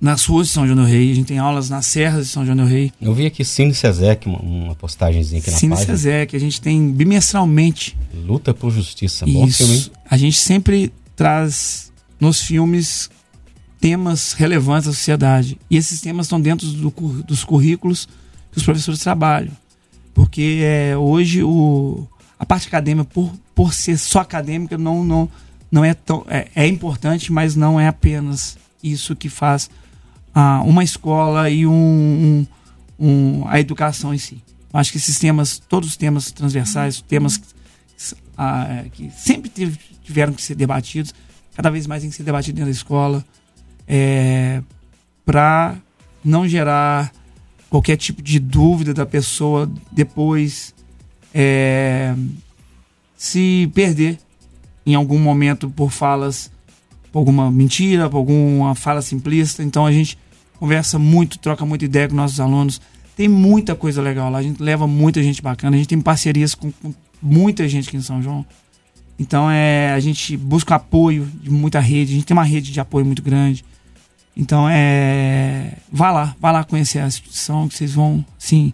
nas 0.00 0.24
ruas 0.24 0.46
de 0.46 0.52
São 0.52 0.64
João 0.64 0.76
do 0.76 0.84
Rei, 0.84 1.10
a 1.10 1.14
gente 1.14 1.26
tem 1.26 1.38
aulas 1.38 1.68
nas 1.68 1.86
serras 1.86 2.26
de 2.26 2.32
São 2.32 2.44
João 2.46 2.56
do 2.56 2.64
Rei. 2.64 2.92
Eu 3.00 3.12
vi 3.12 3.26
aqui 3.26 3.44
Cine 3.44 3.74
Sezec, 3.74 4.28
uma, 4.28 4.38
uma 4.38 4.74
postagemzinha 4.74 5.40
aqui 5.40 5.50
na 5.50 5.56
Cine 5.56 5.74
página. 5.74 5.96
Cine 5.96 6.28
a 6.32 6.38
gente 6.38 6.60
tem 6.60 6.90
bimestralmente. 6.92 7.96
Luta 8.14 8.54
por 8.54 8.70
Justiça, 8.70 9.26
bom 9.26 9.46
Isso. 9.46 9.58
filme. 9.58 9.76
Hein? 9.76 9.90
A 10.08 10.16
gente 10.16 10.38
sempre 10.38 10.92
traz 11.16 11.92
nos 12.20 12.40
filmes 12.40 13.10
temas 13.80 14.32
relevantes 14.32 14.86
da 14.86 14.92
sociedade. 14.92 15.58
E 15.70 15.76
esses 15.76 16.00
temas 16.00 16.26
estão 16.26 16.40
dentro 16.40 16.66
do, 16.66 16.90
dos 17.22 17.44
currículos 17.44 18.06
que 18.50 18.58
os 18.58 18.64
professores 18.64 19.00
trabalham. 19.00 19.52
Porque 20.14 20.60
é, 20.62 20.96
hoje 20.96 21.42
o, 21.42 22.06
a 22.38 22.44
parte 22.44 22.66
acadêmica, 22.66 23.08
por, 23.12 23.32
por 23.54 23.72
ser 23.72 23.96
só 23.98 24.20
acadêmica, 24.20 24.76
não, 24.76 25.04
não, 25.04 25.28
não 25.70 25.84
é 25.84 25.94
tão. 25.94 26.24
É, 26.28 26.48
é 26.54 26.66
importante, 26.66 27.32
mas 27.32 27.54
não 27.54 27.78
é 27.78 27.86
apenas 27.86 28.58
isso 28.82 29.14
que 29.14 29.28
faz 29.28 29.70
ah, 30.34 30.62
uma 30.64 30.82
escola 30.84 31.50
e 31.50 31.66
um, 31.66 32.46
um, 32.98 33.06
um, 33.08 33.48
a 33.48 33.60
educação 33.60 34.12
em 34.12 34.18
si. 34.18 34.42
Acho 34.72 34.92
que 34.92 34.98
esses 34.98 35.18
temas, 35.18 35.58
todos 35.58 35.90
os 35.90 35.96
temas 35.96 36.30
transversais, 36.30 37.00
temas 37.00 37.40
ah, 38.36 38.84
que 38.92 39.10
sempre 39.10 39.50
tiveram 40.04 40.32
que 40.32 40.42
ser 40.42 40.54
debatidos, 40.54 41.14
cada 41.54 41.70
vez 41.70 41.86
mais 41.86 42.02
tem 42.02 42.10
que 42.10 42.16
ser 42.16 42.22
debatido 42.22 42.56
dentro 42.56 42.70
da 42.70 42.76
escola, 42.76 43.24
é, 43.88 44.62
para 45.24 45.76
não 46.24 46.46
gerar 46.46 47.10
qualquer 47.70 47.96
tipo 47.96 48.22
de 48.22 48.38
dúvida 48.38 48.92
da 48.92 49.06
pessoa 49.06 49.70
depois 49.90 50.74
é, 51.34 52.14
se 53.16 53.70
perder 53.74 54.18
em 54.86 54.94
algum 54.94 55.18
momento 55.18 55.68
por 55.68 55.90
falas, 55.90 56.50
por 57.12 57.18
alguma 57.18 57.50
mentira, 57.50 58.08
por 58.08 58.18
alguma 58.18 58.74
fala 58.74 59.02
simplista. 59.02 59.62
Então 59.62 59.84
a 59.84 59.92
gente 59.92 60.18
conversa 60.58 60.98
muito, 60.98 61.38
troca 61.38 61.64
muita 61.64 61.84
ideia 61.84 62.08
com 62.08 62.14
nossos 62.14 62.40
alunos. 62.40 62.80
Tem 63.16 63.28
muita 63.28 63.74
coisa 63.74 64.00
legal 64.00 64.30
lá, 64.30 64.38
a 64.38 64.42
gente 64.42 64.62
leva 64.62 64.86
muita 64.86 65.22
gente 65.22 65.42
bacana, 65.42 65.76
a 65.76 65.78
gente 65.78 65.88
tem 65.88 66.00
parcerias 66.00 66.54
com, 66.54 66.70
com 66.70 66.94
muita 67.20 67.68
gente 67.68 67.88
aqui 67.88 67.96
em 67.96 68.02
São 68.02 68.22
João. 68.22 68.46
Então 69.18 69.50
é, 69.50 69.92
a 69.92 69.98
gente 69.98 70.36
busca 70.36 70.76
apoio 70.76 71.26
de 71.42 71.50
muita 71.50 71.80
rede, 71.80 72.12
a 72.12 72.14
gente 72.14 72.26
tem 72.26 72.36
uma 72.36 72.44
rede 72.44 72.70
de 72.70 72.78
apoio 72.78 73.04
muito 73.04 73.20
grande. 73.20 73.64
Então 74.38 74.68
é. 74.68 75.72
Vá 75.90 76.12
lá, 76.12 76.36
vá 76.40 76.52
lá 76.52 76.62
conhecer 76.62 77.00
a 77.00 77.08
instituição, 77.08 77.66
que 77.66 77.74
vocês 77.74 77.92
vão, 77.92 78.24
sim, 78.38 78.72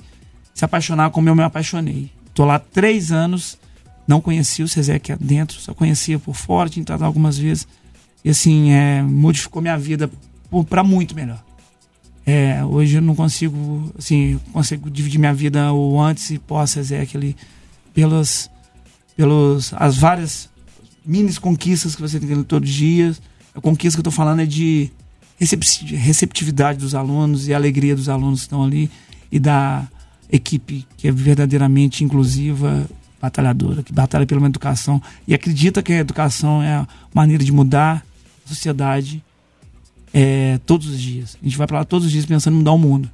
se 0.53 0.63
apaixonar 0.63 1.11
como 1.11 1.31
eu 1.31 1.35
me 1.35 1.43
apaixonei. 1.43 2.11
Tô 2.35 2.45
lá 2.45 2.59
três 2.59 3.11
anos, 3.11 3.59
não 4.07 4.21
conhecia 4.21 4.63
o 4.63 4.69
Cezek 4.69 5.17
dentro, 5.17 5.59
só 5.59 5.73
conhecia 5.73 6.19
por 6.19 6.35
fora, 6.35 6.69
tinha 6.69 6.83
entrado 6.83 7.03
algumas 7.03 7.39
vezes. 7.39 7.67
E 8.23 8.29
assim, 8.29 8.73
é, 8.73 9.03
modificou 9.03 9.63
minha 9.63 9.79
vida 9.79 10.11
para 10.69 10.85
muito 10.85 11.15
melhor. 11.15 11.43
É, 12.27 12.63
hoje 12.65 12.97
eu 12.97 13.03
não 13.03 13.15
consigo, 13.15 13.93
assim, 13.99 14.39
consigo 14.53 14.91
dividir 14.91 15.19
minha 15.19 15.35
vida 15.35 15.73
o 15.73 16.01
antes 16.01 16.31
e 16.31 16.39
pós 16.39 16.71
Cezek 16.71 17.17
ali 17.17 17.37
pelas, 17.95 18.51
pelos, 19.17 19.73
as 19.75 19.97
várias 19.97 20.51
mini 21.05 21.35
conquistas 21.37 21.95
que 21.95 22.03
você 22.03 22.21
tem 22.21 22.43
todos 22.43 22.69
os 22.69 22.75
dias. 22.75 23.23
A 23.55 23.61
conquista 23.61 23.97
que 23.97 24.01
eu 24.01 24.05
tô 24.05 24.11
falando 24.11 24.41
é 24.41 24.47
de 24.47 24.91
receptividade 25.39 26.79
dos 26.79 26.95
alunos 26.95 27.49
e 27.49 27.55
alegria 27.55 27.95
dos 27.95 28.09
alunos 28.09 28.41
que 28.41 28.47
estão 28.47 28.63
ali 28.63 28.91
e 29.31 29.39
da 29.39 29.87
equipe 30.31 30.87
que 30.97 31.09
é 31.09 31.13
verdadeiramente 31.13 32.05
inclusiva, 32.05 32.87
batalhadora, 33.21 33.83
que 33.83 33.93
batalha 33.93 34.27
pela 34.27 34.47
educação 34.47 35.03
e 35.27 35.35
acredita 35.35 35.83
que 35.83 35.93
a 35.93 35.99
educação 35.99 36.63
é 36.63 36.75
a 36.75 36.89
maneira 37.13 37.43
de 37.43 37.53
mudar 37.53 38.05
a 38.45 38.49
sociedade 38.49 39.23
é, 40.13 40.61
todos 40.65 40.87
os 40.87 41.01
dias. 41.01 41.37
A 41.41 41.45
gente 41.45 41.59
vai 41.59 41.67
para 41.67 41.79
lá 41.79 41.85
todos 41.85 42.07
os 42.07 42.13
dias 42.13 42.25
pensando 42.25 42.55
em 42.55 42.59
mudar 42.59 42.73
o 42.73 42.79
mundo. 42.79 43.11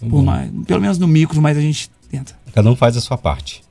Mais, 0.00 0.50
pelo 0.66 0.80
menos 0.80 0.98
no 0.98 1.06
micro, 1.06 1.40
mas 1.42 1.56
a 1.56 1.60
gente 1.60 1.90
tenta. 2.10 2.36
Cada 2.52 2.70
um 2.70 2.76
faz 2.76 2.96
a 2.96 3.00
sua 3.00 3.18
parte. 3.18 3.62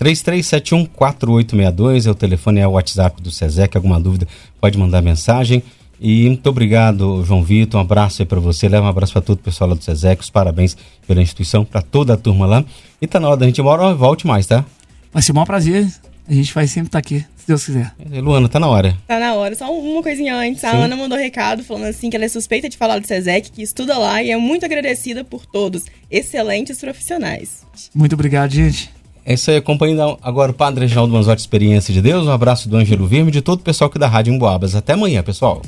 33714862 0.00 2.06
é 2.06 2.10
o 2.10 2.14
telefone, 2.14 2.60
é 2.60 2.66
o 2.66 2.72
WhatsApp 2.72 3.22
do 3.22 3.30
SESEC. 3.30 3.76
Alguma 3.76 4.00
dúvida, 4.00 4.26
pode 4.60 4.78
mandar 4.78 5.02
mensagem. 5.02 5.62
E 6.00 6.26
muito 6.28 6.48
obrigado, 6.48 7.22
João 7.26 7.44
Vitor. 7.44 7.78
Um 7.78 7.82
abraço 7.82 8.22
aí 8.22 8.26
para 8.26 8.40
você. 8.40 8.66
Leva 8.68 8.86
um 8.86 8.88
abraço 8.88 9.12
para 9.12 9.20
todo 9.20 9.38
o 9.38 9.42
pessoal 9.42 9.68
lá 9.68 9.76
do 9.76 9.84
SESEC. 9.84 10.22
Os 10.22 10.30
parabéns 10.30 10.74
pela 11.06 11.20
instituição, 11.20 11.62
para 11.62 11.82
toda 11.82 12.14
a 12.14 12.16
turma 12.16 12.46
lá. 12.46 12.64
E 13.02 13.06
tá 13.06 13.20
na 13.20 13.28
hora 13.28 13.36
da 13.36 13.46
gente 13.46 13.58
ir 13.58 13.60
embora. 13.60 13.94
Volte 13.94 14.26
mais, 14.26 14.46
tá? 14.46 14.64
Vai 15.12 15.22
ser 15.22 15.32
um 15.32 15.34
maior 15.34 15.44
prazer. 15.44 15.86
A 16.26 16.32
gente 16.32 16.54
vai 16.54 16.66
sempre 16.66 16.86
estar 16.86 16.92
tá 16.92 16.98
aqui, 17.00 17.26
se 17.36 17.46
Deus 17.46 17.64
quiser. 17.66 17.92
Luana, 18.22 18.48
tá 18.48 18.60
na 18.60 18.68
hora. 18.68 18.96
Tá 19.06 19.18
na 19.18 19.34
hora. 19.34 19.54
Só 19.54 19.70
uma 19.70 20.02
coisinha 20.02 20.36
antes. 20.36 20.60
Sim. 20.60 20.68
A 20.68 20.70
Ana 20.70 20.96
mandou 20.96 21.18
recado 21.18 21.64
falando 21.64 21.86
assim 21.86 22.08
que 22.08 22.16
ela 22.16 22.24
é 22.24 22.28
suspeita 22.28 22.68
de 22.68 22.76
falar 22.76 22.98
do 22.98 23.06
SESEC, 23.06 23.50
que 23.50 23.62
estuda 23.62 23.98
lá 23.98 24.22
e 24.22 24.30
é 24.30 24.36
muito 24.36 24.64
agradecida 24.64 25.24
por 25.24 25.44
todos. 25.44 25.84
Excelentes 26.10 26.78
profissionais. 26.78 27.66
Muito 27.94 28.14
obrigado, 28.14 28.52
gente. 28.52 28.90
É 29.24 29.34
isso 29.34 29.50
aí, 29.50 29.56
acompanhando 29.56 30.18
agora 30.22 30.50
o 30.50 30.54
Padre 30.54 30.80
Reginaldo 30.80 31.12
Manzotti, 31.12 31.40
Experiência 31.40 31.92
de 31.92 32.00
Deus. 32.00 32.26
Um 32.26 32.32
abraço 32.32 32.68
do 32.68 32.76
Ângelo 32.76 33.06
Virme 33.06 33.28
e 33.28 33.32
de 33.32 33.42
todo 33.42 33.60
o 33.60 33.62
pessoal 33.62 33.88
aqui 33.88 33.98
da 33.98 34.08
Rádio 34.08 34.32
Emboabas. 34.32 34.74
Até 34.74 34.94
amanhã, 34.94 35.22
pessoal. 35.22 35.62